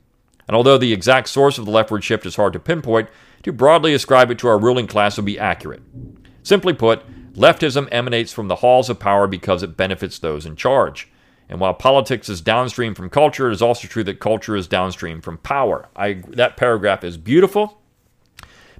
And 0.47 0.55
although 0.55 0.77
the 0.77 0.91
exact 0.91 1.29
source 1.29 1.57
of 1.57 1.65
the 1.65 1.71
leftward 1.71 2.03
shift 2.03 2.25
is 2.25 2.35
hard 2.35 2.53
to 2.53 2.59
pinpoint, 2.59 3.09
to 3.43 3.53
broadly 3.53 3.93
ascribe 3.93 4.31
it 4.31 4.39
to 4.39 4.47
our 4.47 4.59
ruling 4.59 4.87
class 4.87 5.17
would 5.17 5.25
be 5.25 5.39
accurate. 5.39 5.81
Simply 6.43 6.73
put, 6.73 7.03
leftism 7.33 7.87
emanates 7.91 8.33
from 8.33 8.47
the 8.47 8.57
halls 8.57 8.89
of 8.89 8.99
power 8.99 9.27
because 9.27 9.63
it 9.63 9.77
benefits 9.77 10.19
those 10.19 10.45
in 10.45 10.55
charge. 10.55 11.07
And 11.49 11.59
while 11.59 11.73
politics 11.73 12.29
is 12.29 12.41
downstream 12.41 12.95
from 12.95 13.09
culture, 13.09 13.49
it 13.49 13.53
is 13.53 13.61
also 13.61 13.87
true 13.87 14.03
that 14.05 14.19
culture 14.19 14.55
is 14.55 14.67
downstream 14.67 15.21
from 15.21 15.37
power. 15.39 15.89
I, 15.95 16.23
that 16.29 16.57
paragraph 16.57 17.03
is 17.03 17.17
beautiful 17.17 17.81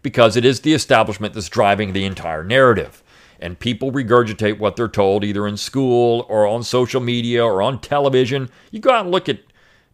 because 0.01 0.35
it 0.35 0.45
is 0.45 0.61
the 0.61 0.73
establishment 0.73 1.33
that's 1.33 1.49
driving 1.49 1.93
the 1.93 2.05
entire 2.05 2.43
narrative. 2.43 3.03
And 3.39 3.59
people 3.59 3.91
regurgitate 3.91 4.57
what 4.57 4.75
they're 4.75 4.87
told 4.87 5.23
either 5.23 5.47
in 5.47 5.57
school 5.57 6.25
or 6.29 6.47
on 6.47 6.63
social 6.63 7.01
media 7.01 7.43
or 7.43 7.61
on 7.61 7.79
television. 7.79 8.49
You 8.71 8.79
go 8.79 8.91
out 8.91 9.05
and 9.05 9.11
look 9.11 9.27
at 9.27 9.39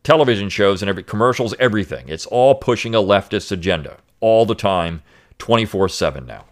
television 0.03 0.49
shows 0.49 0.81
and 0.81 0.89
every 0.89 1.03
commercials, 1.03 1.55
everything. 1.59 2.09
It's 2.09 2.25
all 2.27 2.55
pushing 2.55 2.93
a 2.93 2.99
leftist 2.99 3.51
agenda 3.51 3.97
all 4.19 4.45
the 4.45 4.55
time, 4.55 5.01
24 5.39 5.89
7 5.89 6.25
now. 6.25 6.45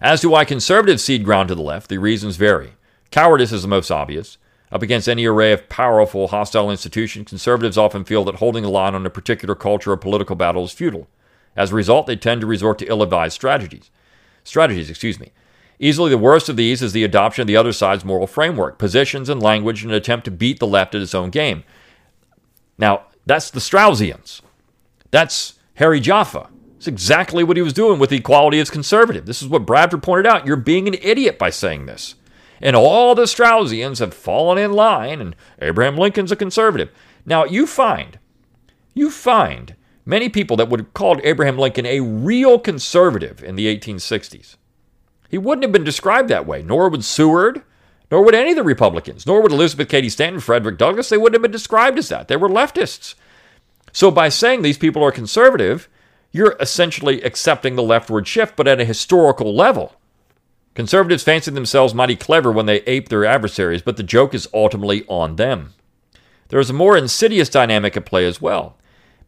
As 0.00 0.20
to 0.22 0.30
why 0.30 0.44
conservatives 0.44 1.04
cede 1.04 1.24
ground 1.24 1.48
to 1.48 1.54
the 1.54 1.62
left, 1.62 1.88
the 1.88 1.98
reasons 1.98 2.36
vary. 2.36 2.72
Cowardice 3.12 3.52
is 3.52 3.62
the 3.62 3.68
most 3.68 3.90
obvious. 3.90 4.38
Up 4.72 4.82
against 4.82 5.06
any 5.06 5.26
array 5.26 5.52
of 5.52 5.68
powerful, 5.68 6.28
hostile 6.28 6.70
institutions, 6.70 7.28
conservatives 7.28 7.76
often 7.76 8.04
feel 8.04 8.24
that 8.24 8.36
holding 8.36 8.62
the 8.62 8.70
line 8.70 8.94
on 8.94 9.04
a 9.04 9.10
particular 9.10 9.54
culture 9.54 9.92
or 9.92 9.98
political 9.98 10.34
battle 10.34 10.64
is 10.64 10.72
futile. 10.72 11.06
As 11.54 11.70
a 11.70 11.74
result, 11.74 12.06
they 12.06 12.16
tend 12.16 12.40
to 12.40 12.46
resort 12.46 12.78
to 12.78 12.86
ill-advised 12.86 13.34
strategies. 13.34 13.90
Strategies, 14.44 14.88
excuse 14.88 15.20
me. 15.20 15.30
Easily 15.78 16.08
the 16.08 16.16
worst 16.16 16.48
of 16.48 16.56
these 16.56 16.80
is 16.80 16.94
the 16.94 17.04
adoption 17.04 17.42
of 17.42 17.46
the 17.46 17.56
other 17.56 17.72
side's 17.72 18.04
moral 18.04 18.26
framework, 18.26 18.78
positions, 18.78 19.28
and 19.28 19.42
language 19.42 19.84
in 19.84 19.90
an 19.90 19.96
attempt 19.96 20.24
to 20.24 20.30
beat 20.30 20.58
the 20.58 20.66
left 20.66 20.94
at 20.94 21.02
its 21.02 21.14
own 21.14 21.28
game. 21.28 21.64
Now, 22.78 23.02
that's 23.26 23.50
the 23.50 23.60
Straussians. 23.60 24.40
That's 25.10 25.58
Harry 25.74 26.00
Jaffa. 26.00 26.48
It's 26.78 26.86
exactly 26.86 27.44
what 27.44 27.58
he 27.58 27.62
was 27.62 27.74
doing 27.74 27.98
with 27.98 28.10
equality 28.10 28.58
as 28.58 28.70
conservative. 28.70 29.26
This 29.26 29.42
is 29.42 29.48
what 29.48 29.66
Bradford 29.66 30.02
pointed 30.02 30.26
out. 30.26 30.46
You're 30.46 30.56
being 30.56 30.88
an 30.88 30.94
idiot 30.94 31.38
by 31.38 31.50
saying 31.50 31.84
this. 31.84 32.14
And 32.62 32.76
all 32.76 33.14
the 33.16 33.22
Straussians 33.22 33.98
have 33.98 34.14
fallen 34.14 34.56
in 34.56 34.72
line, 34.72 35.20
and 35.20 35.34
Abraham 35.60 35.98
Lincoln's 35.98 36.30
a 36.30 36.36
conservative. 36.36 36.90
Now, 37.26 37.44
you 37.44 37.66
find, 37.66 38.20
you 38.94 39.10
find 39.10 39.74
many 40.06 40.28
people 40.28 40.56
that 40.56 40.68
would 40.68 40.80
have 40.80 40.94
called 40.94 41.20
Abraham 41.24 41.58
Lincoln 41.58 41.86
a 41.86 42.00
real 42.00 42.60
conservative 42.60 43.42
in 43.42 43.56
the 43.56 43.66
1860s. 43.76 44.56
He 45.28 45.38
wouldn't 45.38 45.64
have 45.64 45.72
been 45.72 45.82
described 45.82 46.28
that 46.28 46.46
way, 46.46 46.62
nor 46.62 46.88
would 46.88 47.04
Seward, 47.04 47.62
nor 48.12 48.22
would 48.22 48.34
any 48.34 48.50
of 48.50 48.56
the 48.56 48.62
Republicans, 48.62 49.26
nor 49.26 49.42
would 49.42 49.52
Elizabeth 49.52 49.88
Cady 49.88 50.08
Stanton, 50.08 50.40
Frederick 50.40 50.78
Douglass. 50.78 51.08
They 51.08 51.16
wouldn't 51.16 51.34
have 51.34 51.42
been 51.42 51.50
described 51.50 51.98
as 51.98 52.10
that. 52.10 52.28
They 52.28 52.36
were 52.36 52.48
leftists. 52.48 53.14
So 53.92 54.10
by 54.10 54.28
saying 54.28 54.62
these 54.62 54.78
people 54.78 55.02
are 55.02 55.10
conservative, 55.10 55.88
you're 56.30 56.56
essentially 56.60 57.22
accepting 57.22 57.74
the 57.74 57.82
leftward 57.82 58.28
shift, 58.28 58.54
but 58.54 58.68
at 58.68 58.80
a 58.80 58.84
historical 58.84 59.54
level. 59.54 59.96
Conservatives 60.74 61.22
fancy 61.22 61.50
themselves 61.50 61.94
mighty 61.94 62.16
clever 62.16 62.50
when 62.50 62.66
they 62.66 62.80
ape 62.82 63.08
their 63.08 63.24
adversaries, 63.24 63.82
but 63.82 63.96
the 63.96 64.02
joke 64.02 64.34
is 64.34 64.48
ultimately 64.54 65.04
on 65.06 65.36
them. 65.36 65.74
There 66.48 66.60
is 66.60 66.70
a 66.70 66.74
more 66.74 66.96
insidious 66.96 67.48
dynamic 67.48 67.96
at 67.96 68.06
play 68.06 68.26
as 68.26 68.40
well. 68.40 68.78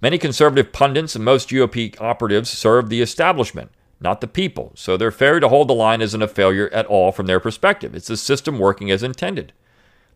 Many 0.01 0.19
conservative 0.19 0.73
pundits 0.73 1.15
and 1.15 1.25
most 1.25 1.49
GOP 1.49 2.01
operatives 2.01 2.51
serve 2.51 2.89
the 2.89 3.03
establishment, 3.03 3.71
not 4.01 4.21
the 4.21 4.27
people, 4.27 4.73
so 4.75 4.97
their 4.97 5.11
failure 5.11 5.41
to 5.41 5.49
hold 5.49 5.69
the 5.69 5.75
line 5.75 6.01
isn't 6.01 6.23
a 6.23 6.29
failure 6.29 6.69
at 6.73 6.87
all 6.87 7.13
from 7.13 7.27
their 7.27 7.41
perspective. 7.41 7.95
It's 7.95 8.09
the 8.09 8.17
system 8.17 8.59
working 8.59 8.91
as 8.91 9.03
intended. 9.03 9.53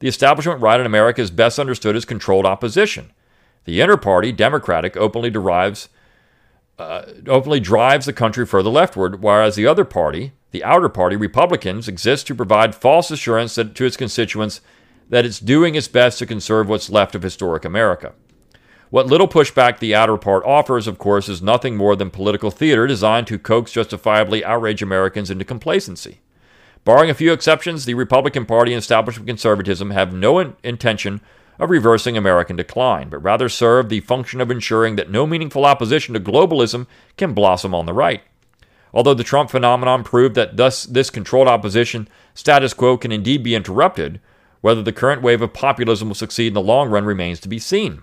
The 0.00 0.08
establishment 0.08 0.60
right 0.60 0.80
in 0.80 0.86
America 0.86 1.20
is 1.20 1.30
best 1.30 1.58
understood 1.58 1.96
as 1.96 2.04
controlled 2.04 2.46
opposition. 2.46 3.12
The 3.64 3.80
inner 3.80 3.96
party, 3.96 4.32
Democratic, 4.32 4.96
openly 4.96 5.30
derives 5.30 5.88
uh, 6.78 7.02
openly 7.26 7.60
drives 7.60 8.06
the 8.06 8.12
country 8.12 8.46
further 8.46 8.70
leftward, 8.70 9.22
whereas 9.22 9.56
the 9.56 9.66
other 9.66 9.84
party, 9.84 10.32
the 10.52 10.64
outer 10.64 10.88
party, 10.88 11.16
Republicans, 11.16 11.88
exists 11.88 12.24
to 12.24 12.34
provide 12.34 12.74
false 12.74 13.10
assurance 13.10 13.54
that, 13.56 13.74
to 13.74 13.84
its 13.84 13.96
constituents 13.96 14.60
that 15.08 15.24
it's 15.24 15.40
doing 15.40 15.74
its 15.74 15.88
best 15.88 16.18
to 16.18 16.26
conserve 16.26 16.68
what's 16.68 16.90
left 16.90 17.14
of 17.14 17.22
historic 17.22 17.64
America. 17.64 18.12
What 18.90 19.06
little 19.06 19.28
pushback 19.28 19.78
the 19.78 19.94
outer 19.94 20.16
part 20.16 20.44
offers, 20.44 20.86
of 20.86 20.98
course, 20.98 21.28
is 21.28 21.42
nothing 21.42 21.76
more 21.76 21.96
than 21.96 22.10
political 22.10 22.50
theater 22.50 22.86
designed 22.86 23.26
to 23.26 23.38
coax 23.38 23.72
justifiably 23.72 24.44
outraged 24.44 24.82
Americans 24.82 25.30
into 25.30 25.44
complacency. 25.44 26.20
Barring 26.84 27.10
a 27.10 27.14
few 27.14 27.32
exceptions, 27.32 27.84
the 27.84 27.94
Republican 27.94 28.46
Party 28.46 28.72
and 28.72 28.78
establishment 28.78 29.26
conservatism 29.26 29.90
have 29.90 30.14
no 30.14 30.38
in- 30.38 30.56
intention 30.62 31.20
of 31.58 31.70
reversing 31.70 32.16
American 32.16 32.56
decline, 32.56 33.08
but 33.08 33.18
rather 33.18 33.48
serve 33.48 33.88
the 33.88 34.00
function 34.00 34.40
of 34.40 34.50
ensuring 34.50 34.96
that 34.96 35.10
no 35.10 35.26
meaningful 35.26 35.64
opposition 35.64 36.14
to 36.14 36.20
globalism 36.20 36.86
can 37.16 37.34
blossom 37.34 37.74
on 37.74 37.86
the 37.86 37.92
right. 37.92 38.22
Although 38.94 39.14
the 39.14 39.24
Trump 39.24 39.50
phenomenon 39.50 40.04
proved 40.04 40.34
that 40.36 40.56
thus 40.56 40.84
this 40.84 41.10
controlled 41.10 41.48
opposition 41.48 42.08
status 42.34 42.74
quo 42.74 42.96
can 42.96 43.12
indeed 43.12 43.42
be 43.42 43.54
interrupted, 43.54 44.20
whether 44.60 44.82
the 44.82 44.92
current 44.92 45.22
wave 45.22 45.42
of 45.42 45.52
populism 45.52 46.08
will 46.08 46.14
succeed 46.14 46.48
in 46.48 46.54
the 46.54 46.60
long 46.60 46.88
run 46.88 47.04
remains 47.04 47.40
to 47.40 47.48
be 47.48 47.58
seen. 47.58 48.02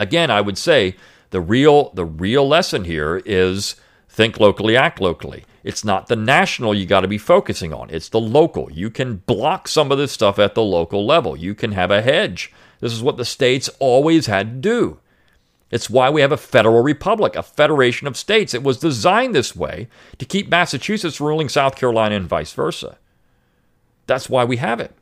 Again, 0.00 0.30
I 0.30 0.40
would 0.40 0.58
say 0.58 0.96
the 1.30 1.40
real 1.40 1.90
the 1.90 2.04
real 2.04 2.46
lesson 2.46 2.84
here 2.84 3.22
is 3.24 3.76
think 4.14 4.38
locally, 4.38 4.76
act 4.76 5.00
locally. 5.00 5.44
It's 5.64 5.84
not 5.84 6.06
the 6.06 6.16
national 6.16 6.74
you 6.74 6.86
got 6.86 7.00
to 7.00 7.08
be 7.08 7.18
focusing 7.18 7.72
on. 7.72 7.90
It's 7.90 8.08
the 8.08 8.20
local. 8.20 8.70
You 8.70 8.88
can 8.90 9.16
block 9.16 9.66
some 9.66 9.90
of 9.90 9.98
this 9.98 10.12
stuff 10.12 10.38
at 10.38 10.54
the 10.54 10.62
local 10.62 11.04
level. 11.04 11.36
You 11.36 11.54
can 11.54 11.72
have 11.72 11.90
a 11.90 12.02
hedge. 12.02 12.52
This 12.80 12.92
is 12.92 13.02
what 13.02 13.16
the 13.16 13.24
states 13.24 13.68
always 13.80 14.26
had 14.26 14.62
to 14.62 14.68
do. 14.68 15.00
It's 15.70 15.90
why 15.90 16.10
we 16.10 16.20
have 16.20 16.30
a 16.30 16.36
federal 16.36 16.82
republic, 16.82 17.34
a 17.34 17.42
federation 17.42 18.06
of 18.06 18.16
states. 18.16 18.54
It 18.54 18.62
was 18.62 18.78
designed 18.78 19.34
this 19.34 19.56
way 19.56 19.88
to 20.18 20.24
keep 20.24 20.48
Massachusetts 20.48 21.20
ruling 21.20 21.48
South 21.48 21.74
Carolina 21.74 22.14
and 22.14 22.28
vice 22.28 22.52
versa. 22.52 22.98
That's 24.06 24.28
why 24.28 24.44
we 24.44 24.58
have 24.58 24.78
it. 24.78 24.92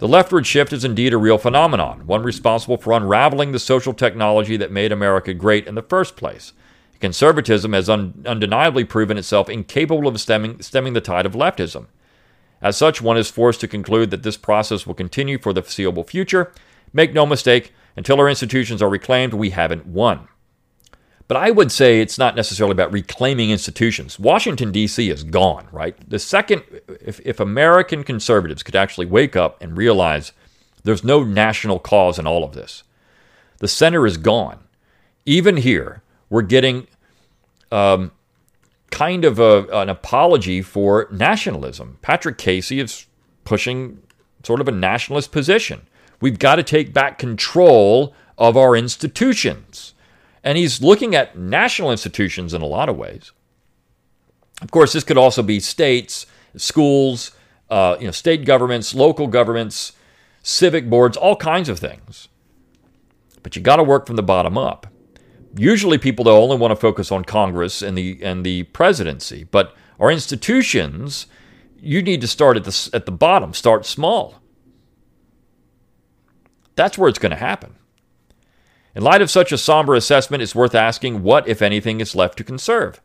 The 0.00 0.08
leftward 0.08 0.46
shift 0.46 0.72
is 0.72 0.82
indeed 0.82 1.12
a 1.12 1.18
real 1.18 1.36
phenomenon, 1.36 2.06
one 2.06 2.22
responsible 2.22 2.78
for 2.78 2.94
unraveling 2.94 3.52
the 3.52 3.58
social 3.58 3.92
technology 3.92 4.56
that 4.56 4.72
made 4.72 4.92
America 4.92 5.34
great 5.34 5.66
in 5.66 5.74
the 5.74 5.82
first 5.82 6.16
place. 6.16 6.54
Conservatism 7.00 7.74
has 7.74 7.90
un- 7.90 8.24
undeniably 8.24 8.84
proven 8.84 9.18
itself 9.18 9.50
incapable 9.50 10.08
of 10.08 10.18
stemming, 10.18 10.62
stemming 10.62 10.94
the 10.94 11.02
tide 11.02 11.26
of 11.26 11.34
leftism. 11.34 11.88
As 12.62 12.78
such, 12.78 13.02
one 13.02 13.18
is 13.18 13.30
forced 13.30 13.60
to 13.60 13.68
conclude 13.68 14.10
that 14.10 14.22
this 14.22 14.38
process 14.38 14.86
will 14.86 14.94
continue 14.94 15.38
for 15.38 15.52
the 15.52 15.60
foreseeable 15.60 16.04
future. 16.04 16.50
Make 16.94 17.12
no 17.12 17.26
mistake, 17.26 17.74
until 17.94 18.20
our 18.20 18.28
institutions 18.28 18.80
are 18.80 18.88
reclaimed, 18.88 19.34
we 19.34 19.50
haven't 19.50 19.84
won. 19.84 20.28
But 21.30 21.36
I 21.36 21.52
would 21.52 21.70
say 21.70 22.00
it's 22.00 22.18
not 22.18 22.34
necessarily 22.34 22.72
about 22.72 22.90
reclaiming 22.90 23.50
institutions. 23.50 24.18
Washington, 24.18 24.72
D.C. 24.72 25.10
is 25.10 25.22
gone, 25.22 25.68
right? 25.70 25.94
The 26.10 26.18
second, 26.18 26.64
if, 27.00 27.20
if 27.24 27.38
American 27.38 28.02
conservatives 28.02 28.64
could 28.64 28.74
actually 28.74 29.06
wake 29.06 29.36
up 29.36 29.62
and 29.62 29.76
realize 29.76 30.32
there's 30.82 31.04
no 31.04 31.22
national 31.22 31.78
cause 31.78 32.18
in 32.18 32.26
all 32.26 32.42
of 32.42 32.54
this, 32.54 32.82
the 33.58 33.68
center 33.68 34.08
is 34.08 34.16
gone. 34.16 34.58
Even 35.24 35.58
here, 35.58 36.02
we're 36.30 36.42
getting 36.42 36.88
um, 37.70 38.10
kind 38.90 39.24
of 39.24 39.38
a, 39.38 39.68
an 39.72 39.88
apology 39.88 40.62
for 40.62 41.06
nationalism. 41.12 41.98
Patrick 42.02 42.38
Casey 42.38 42.80
is 42.80 43.06
pushing 43.44 44.02
sort 44.42 44.60
of 44.60 44.66
a 44.66 44.72
nationalist 44.72 45.30
position. 45.30 45.82
We've 46.20 46.40
got 46.40 46.56
to 46.56 46.64
take 46.64 46.92
back 46.92 47.18
control 47.18 48.16
of 48.36 48.56
our 48.56 48.74
institutions. 48.74 49.94
And 50.42 50.56
he's 50.56 50.80
looking 50.80 51.14
at 51.14 51.36
national 51.36 51.90
institutions 51.90 52.54
in 52.54 52.62
a 52.62 52.66
lot 52.66 52.88
of 52.88 52.96
ways. 52.96 53.32
Of 54.62 54.70
course, 54.70 54.92
this 54.92 55.04
could 55.04 55.18
also 55.18 55.42
be 55.42 55.60
states, 55.60 56.26
schools, 56.56 57.32
uh, 57.70 57.96
you 57.98 58.06
know, 58.06 58.10
state 58.10 58.44
governments, 58.44 58.94
local 58.94 59.26
governments, 59.26 59.92
civic 60.42 60.88
boards, 60.88 61.16
all 61.16 61.36
kinds 61.36 61.68
of 61.68 61.78
things. 61.78 62.28
But 63.42 63.56
you 63.56 63.62
got 63.62 63.76
to 63.76 63.82
work 63.82 64.06
from 64.06 64.16
the 64.16 64.22
bottom 64.22 64.58
up. 64.58 64.86
Usually, 65.56 65.98
people 65.98 66.24
though 66.24 66.42
only 66.42 66.56
want 66.56 66.72
to 66.72 66.76
focus 66.76 67.10
on 67.10 67.24
Congress 67.24 67.82
and 67.82 67.96
the 67.98 68.20
and 68.22 68.46
the 68.46 68.64
presidency, 68.64 69.44
but 69.44 69.74
our 69.98 70.10
institutions, 70.10 71.26
you 71.80 72.02
need 72.02 72.20
to 72.20 72.28
start 72.28 72.56
at 72.56 72.64
the 72.64 72.90
at 72.92 73.06
the 73.06 73.12
bottom. 73.12 73.52
Start 73.52 73.84
small. 73.84 74.40
That's 76.76 76.96
where 76.96 77.08
it's 77.08 77.18
going 77.18 77.30
to 77.30 77.36
happen. 77.36 77.74
In 78.94 79.02
light 79.02 79.22
of 79.22 79.30
such 79.30 79.52
a 79.52 79.58
somber 79.58 79.94
assessment, 79.94 80.42
it's 80.42 80.54
worth 80.54 80.74
asking 80.74 81.22
what, 81.22 81.46
if 81.46 81.62
anything, 81.62 82.00
is 82.00 82.16
left 82.16 82.36
to 82.38 82.44
conserve. 82.44 83.00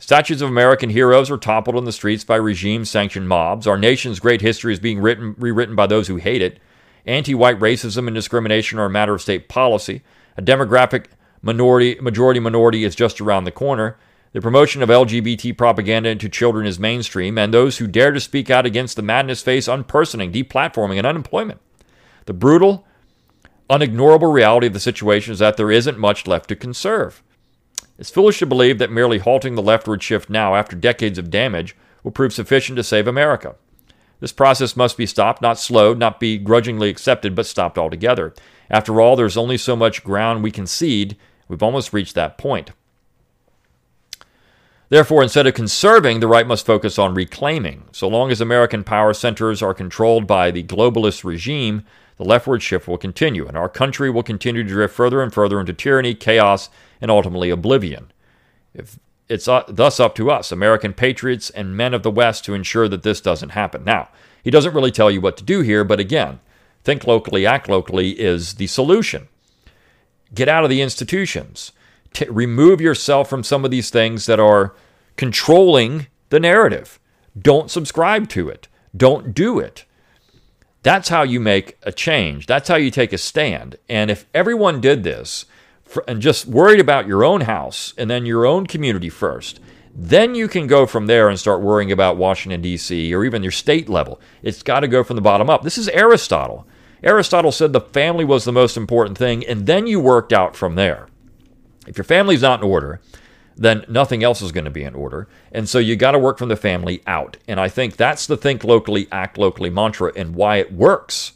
Statues 0.00 0.42
of 0.42 0.48
American 0.48 0.90
heroes 0.90 1.30
are 1.30 1.36
toppled 1.36 1.76
on 1.76 1.84
the 1.84 1.92
streets 1.92 2.24
by 2.24 2.36
regime 2.36 2.84
sanctioned 2.84 3.28
mobs. 3.28 3.66
Our 3.66 3.78
nation's 3.78 4.20
great 4.20 4.40
history 4.40 4.72
is 4.72 4.80
being 4.80 5.00
written, 5.00 5.34
rewritten 5.38 5.76
by 5.76 5.86
those 5.86 6.08
who 6.08 6.16
hate 6.16 6.42
it. 6.42 6.58
Anti 7.06 7.34
white 7.34 7.58
racism 7.58 8.06
and 8.06 8.14
discrimination 8.14 8.78
are 8.78 8.86
a 8.86 8.90
matter 8.90 9.14
of 9.14 9.22
state 9.22 9.48
policy. 9.48 10.02
A 10.36 10.42
demographic 10.42 11.06
minority, 11.40 11.96
majority 12.00 12.40
minority 12.40 12.84
is 12.84 12.94
just 12.94 13.20
around 13.20 13.44
the 13.44 13.50
corner. 13.52 13.96
The 14.32 14.42
promotion 14.42 14.82
of 14.82 14.88
LGBT 14.88 15.56
propaganda 15.56 16.14
to 16.14 16.28
children 16.28 16.66
is 16.66 16.78
mainstream, 16.78 17.38
and 17.38 17.54
those 17.54 17.78
who 17.78 17.86
dare 17.86 18.12
to 18.12 18.20
speak 18.20 18.50
out 18.50 18.66
against 18.66 18.96
the 18.96 19.02
madness 19.02 19.42
face 19.42 19.66
unpersoning, 19.68 20.32
deplatforming, 20.32 20.98
and 20.98 21.06
unemployment. 21.06 21.60
The 22.26 22.34
brutal, 22.34 22.86
unignorable 23.70 24.32
reality 24.32 24.66
of 24.66 24.72
the 24.72 24.80
situation 24.80 25.32
is 25.32 25.38
that 25.40 25.56
there 25.56 25.70
isn't 25.70 25.98
much 25.98 26.26
left 26.26 26.48
to 26.48 26.56
conserve. 26.56 27.22
It's 27.98 28.10
foolish 28.10 28.38
to 28.38 28.46
believe 28.46 28.78
that 28.78 28.90
merely 28.90 29.18
halting 29.18 29.54
the 29.54 29.62
leftward 29.62 30.02
shift 30.02 30.30
now, 30.30 30.54
after 30.54 30.76
decades 30.76 31.18
of 31.18 31.30
damage, 31.30 31.76
will 32.02 32.12
prove 32.12 32.32
sufficient 32.32 32.76
to 32.76 32.84
save 32.84 33.08
America. 33.08 33.56
This 34.20 34.32
process 34.32 34.76
must 34.76 34.96
be 34.96 35.06
stopped, 35.06 35.42
not 35.42 35.58
slowed, 35.58 35.98
not 35.98 36.20
be 36.20 36.38
grudgingly 36.38 36.88
accepted, 36.88 37.34
but 37.34 37.46
stopped 37.46 37.78
altogether. 37.78 38.34
After 38.70 39.00
all, 39.00 39.16
there's 39.16 39.36
only 39.36 39.56
so 39.56 39.76
much 39.76 40.04
ground 40.04 40.42
we 40.42 40.50
can 40.50 40.66
cede. 40.66 41.16
We've 41.48 41.62
almost 41.62 41.92
reached 41.92 42.14
that 42.14 42.38
point. 42.38 42.72
Therefore, 44.90 45.22
instead 45.22 45.46
of 45.46 45.54
conserving, 45.54 46.20
the 46.20 46.26
right 46.26 46.46
must 46.46 46.64
focus 46.64 46.98
on 46.98 47.14
reclaiming. 47.14 47.84
So 47.92 48.08
long 48.08 48.30
as 48.30 48.40
American 48.40 48.84
power 48.84 49.12
centers 49.12 49.62
are 49.62 49.74
controlled 49.74 50.26
by 50.26 50.50
the 50.50 50.62
globalist 50.62 51.24
regime, 51.24 51.84
the 52.18 52.24
leftward 52.24 52.62
shift 52.62 52.86
will 52.86 52.98
continue, 52.98 53.46
and 53.46 53.56
our 53.56 53.68
country 53.68 54.10
will 54.10 54.22
continue 54.22 54.64
to 54.64 54.68
drift 54.68 54.94
further 54.94 55.22
and 55.22 55.32
further 55.32 55.58
into 55.58 55.72
tyranny, 55.72 56.14
chaos, 56.14 56.68
and 57.00 57.10
ultimately 57.10 57.48
oblivion. 57.48 58.10
If 58.74 58.98
it's 59.28 59.46
uh, 59.46 59.62
thus 59.68 60.00
up 60.00 60.14
to 60.16 60.30
us, 60.30 60.50
American 60.50 60.92
patriots 60.92 61.48
and 61.50 61.76
men 61.76 61.94
of 61.94 62.02
the 62.02 62.10
West, 62.10 62.44
to 62.44 62.54
ensure 62.54 62.88
that 62.88 63.04
this 63.04 63.20
doesn't 63.20 63.50
happen. 63.50 63.84
Now, 63.84 64.08
he 64.42 64.50
doesn't 64.50 64.74
really 64.74 64.90
tell 64.90 65.10
you 65.10 65.20
what 65.20 65.36
to 65.36 65.44
do 65.44 65.60
here, 65.60 65.84
but 65.84 66.00
again, 66.00 66.40
think 66.82 67.06
locally, 67.06 67.46
act 67.46 67.68
locally 67.68 68.10
is 68.18 68.54
the 68.54 68.66
solution. 68.66 69.28
Get 70.34 70.48
out 70.48 70.64
of 70.64 70.70
the 70.70 70.82
institutions. 70.82 71.72
T- 72.12 72.26
remove 72.28 72.80
yourself 72.80 73.30
from 73.30 73.42
some 73.42 73.64
of 73.64 73.70
these 73.70 73.90
things 73.90 74.26
that 74.26 74.40
are 74.40 74.74
controlling 75.16 76.08
the 76.30 76.40
narrative. 76.40 76.98
Don't 77.38 77.70
subscribe 77.70 78.28
to 78.30 78.48
it. 78.48 78.66
Don't 78.96 79.34
do 79.34 79.58
it. 79.58 79.84
That's 80.82 81.08
how 81.08 81.22
you 81.22 81.40
make 81.40 81.76
a 81.82 81.92
change. 81.92 82.46
That's 82.46 82.68
how 82.68 82.76
you 82.76 82.90
take 82.90 83.12
a 83.12 83.18
stand. 83.18 83.76
And 83.88 84.10
if 84.10 84.26
everyone 84.32 84.80
did 84.80 85.02
this 85.02 85.46
for, 85.84 86.04
and 86.06 86.20
just 86.22 86.46
worried 86.46 86.80
about 86.80 87.06
your 87.06 87.24
own 87.24 87.42
house 87.42 87.94
and 87.98 88.08
then 88.10 88.26
your 88.26 88.46
own 88.46 88.66
community 88.66 89.08
first, 89.08 89.60
then 89.94 90.36
you 90.36 90.46
can 90.46 90.68
go 90.68 90.86
from 90.86 91.06
there 91.06 91.28
and 91.28 91.38
start 91.38 91.60
worrying 91.60 91.90
about 91.90 92.16
Washington, 92.16 92.60
D.C., 92.60 93.12
or 93.12 93.24
even 93.24 93.42
your 93.42 93.50
state 93.50 93.88
level. 93.88 94.20
It's 94.42 94.62
got 94.62 94.80
to 94.80 94.88
go 94.88 95.02
from 95.02 95.16
the 95.16 95.22
bottom 95.22 95.50
up. 95.50 95.62
This 95.62 95.76
is 95.76 95.88
Aristotle. 95.88 96.66
Aristotle 97.02 97.50
said 97.50 97.72
the 97.72 97.80
family 97.80 98.24
was 98.24 98.44
the 98.44 98.52
most 98.52 98.76
important 98.76 99.18
thing, 99.18 99.44
and 99.44 99.66
then 99.66 99.88
you 99.88 99.98
worked 99.98 100.32
out 100.32 100.54
from 100.54 100.76
there. 100.76 101.08
If 101.86 101.96
your 101.96 102.04
family's 102.04 102.42
not 102.42 102.62
in 102.62 102.68
order, 102.68 103.00
then 103.58 103.84
nothing 103.88 104.22
else 104.22 104.40
is 104.40 104.52
going 104.52 104.64
to 104.64 104.70
be 104.70 104.84
in 104.84 104.94
order. 104.94 105.28
And 105.52 105.68
so 105.68 105.78
you 105.78 105.96
got 105.96 106.12
to 106.12 106.18
work 106.18 106.38
from 106.38 106.48
the 106.48 106.56
family 106.56 107.02
out. 107.06 107.36
And 107.48 107.58
I 107.58 107.68
think 107.68 107.96
that's 107.96 108.26
the 108.26 108.36
think 108.36 108.64
locally, 108.64 109.08
act 109.10 109.36
locally 109.36 109.68
mantra 109.68 110.12
and 110.14 110.34
why 110.34 110.56
it 110.56 110.72
works 110.72 111.32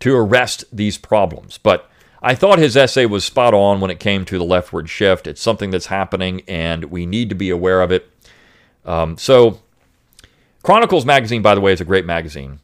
to 0.00 0.16
arrest 0.16 0.64
these 0.72 0.98
problems. 0.98 1.58
But 1.58 1.88
I 2.22 2.34
thought 2.34 2.58
his 2.58 2.76
essay 2.76 3.06
was 3.06 3.24
spot 3.24 3.54
on 3.54 3.80
when 3.80 3.90
it 3.90 4.00
came 4.00 4.24
to 4.24 4.36
the 4.36 4.44
leftward 4.44 4.88
shift. 4.88 5.26
It's 5.26 5.40
something 5.40 5.70
that's 5.70 5.86
happening 5.86 6.42
and 6.48 6.86
we 6.86 7.06
need 7.06 7.28
to 7.28 7.34
be 7.34 7.50
aware 7.50 7.82
of 7.82 7.92
it. 7.92 8.10
Um, 8.84 9.16
so, 9.16 9.60
Chronicles 10.62 11.06
Magazine, 11.06 11.42
by 11.42 11.54
the 11.54 11.60
way, 11.60 11.72
is 11.72 11.80
a 11.80 11.84
great 11.84 12.04
magazine. 12.04 12.58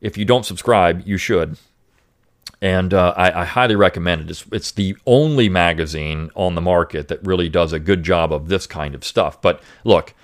If 0.00 0.16
you 0.16 0.24
don't 0.24 0.46
subscribe, 0.46 1.02
you 1.04 1.16
should 1.16 1.58
and 2.62 2.94
uh, 2.94 3.12
I, 3.16 3.42
I, 3.42 3.44
highly 3.44 3.74
recommend 3.74 4.22
it. 4.22 4.30
It's, 4.30 4.44
it's, 4.52 4.70
the 4.70 4.96
only 5.04 5.48
magazine 5.48 6.30
on 6.36 6.54
the 6.54 6.60
market 6.60 7.08
that 7.08 7.26
really 7.26 7.48
does 7.48 7.72
a 7.72 7.80
good 7.80 8.04
job 8.04 8.32
of 8.32 8.48
this 8.48 8.68
kind 8.68 8.94
of 8.94 9.04
stuff. 9.04 9.42
But 9.42 9.60
look, 9.82 10.14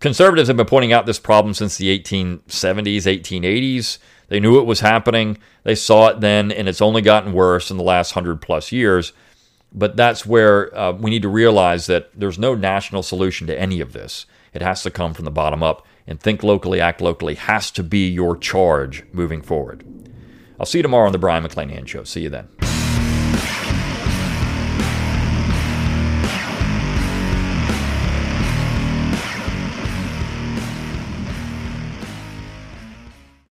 conservatives 0.00 0.48
have 0.48 0.56
been 0.56 0.66
pointing 0.66 0.94
out 0.94 1.04
this 1.04 1.18
problem 1.18 1.52
since 1.52 1.76
the 1.76 1.96
1870s, 1.98 2.42
1880s. 2.48 3.98
They 4.28 4.40
knew 4.40 4.58
it 4.58 4.64
was 4.64 4.80
happening. 4.80 5.36
They 5.64 5.74
saw 5.74 6.08
it 6.08 6.20
then, 6.20 6.50
and 6.50 6.68
it's 6.70 6.80
only 6.80 7.02
gotten 7.02 7.34
worse 7.34 7.70
in 7.70 7.76
the 7.76 7.82
last 7.82 8.12
hundred 8.12 8.40
plus 8.40 8.72
years. 8.72 9.12
But 9.70 9.94
that's 9.94 10.24
where 10.24 10.74
uh, 10.76 10.92
we 10.92 11.10
need 11.10 11.22
to 11.22 11.28
realize 11.28 11.86
that 11.86 12.10
there's 12.18 12.38
no 12.38 12.54
national 12.54 13.02
solution 13.02 13.46
to 13.48 13.60
any 13.60 13.80
of 13.80 13.92
this. 13.92 14.24
It 14.54 14.62
has 14.62 14.82
to 14.84 14.90
come 14.90 15.12
from 15.12 15.26
the 15.26 15.30
bottom 15.30 15.62
up, 15.62 15.86
and 16.06 16.18
think 16.18 16.42
locally, 16.42 16.80
act 16.80 17.02
locally 17.02 17.34
has 17.34 17.70
to 17.72 17.82
be 17.82 18.08
your 18.08 18.36
charge 18.36 19.04
moving 19.12 19.42
forward. 19.42 19.84
I'll 20.58 20.66
see 20.66 20.78
you 20.78 20.82
tomorrow 20.82 21.06
on 21.06 21.12
the 21.12 21.18
Brion 21.18 21.44
McClanahan 21.44 21.86
Show. 21.86 22.04
See 22.04 22.22
you 22.22 22.30
then. 22.30 22.48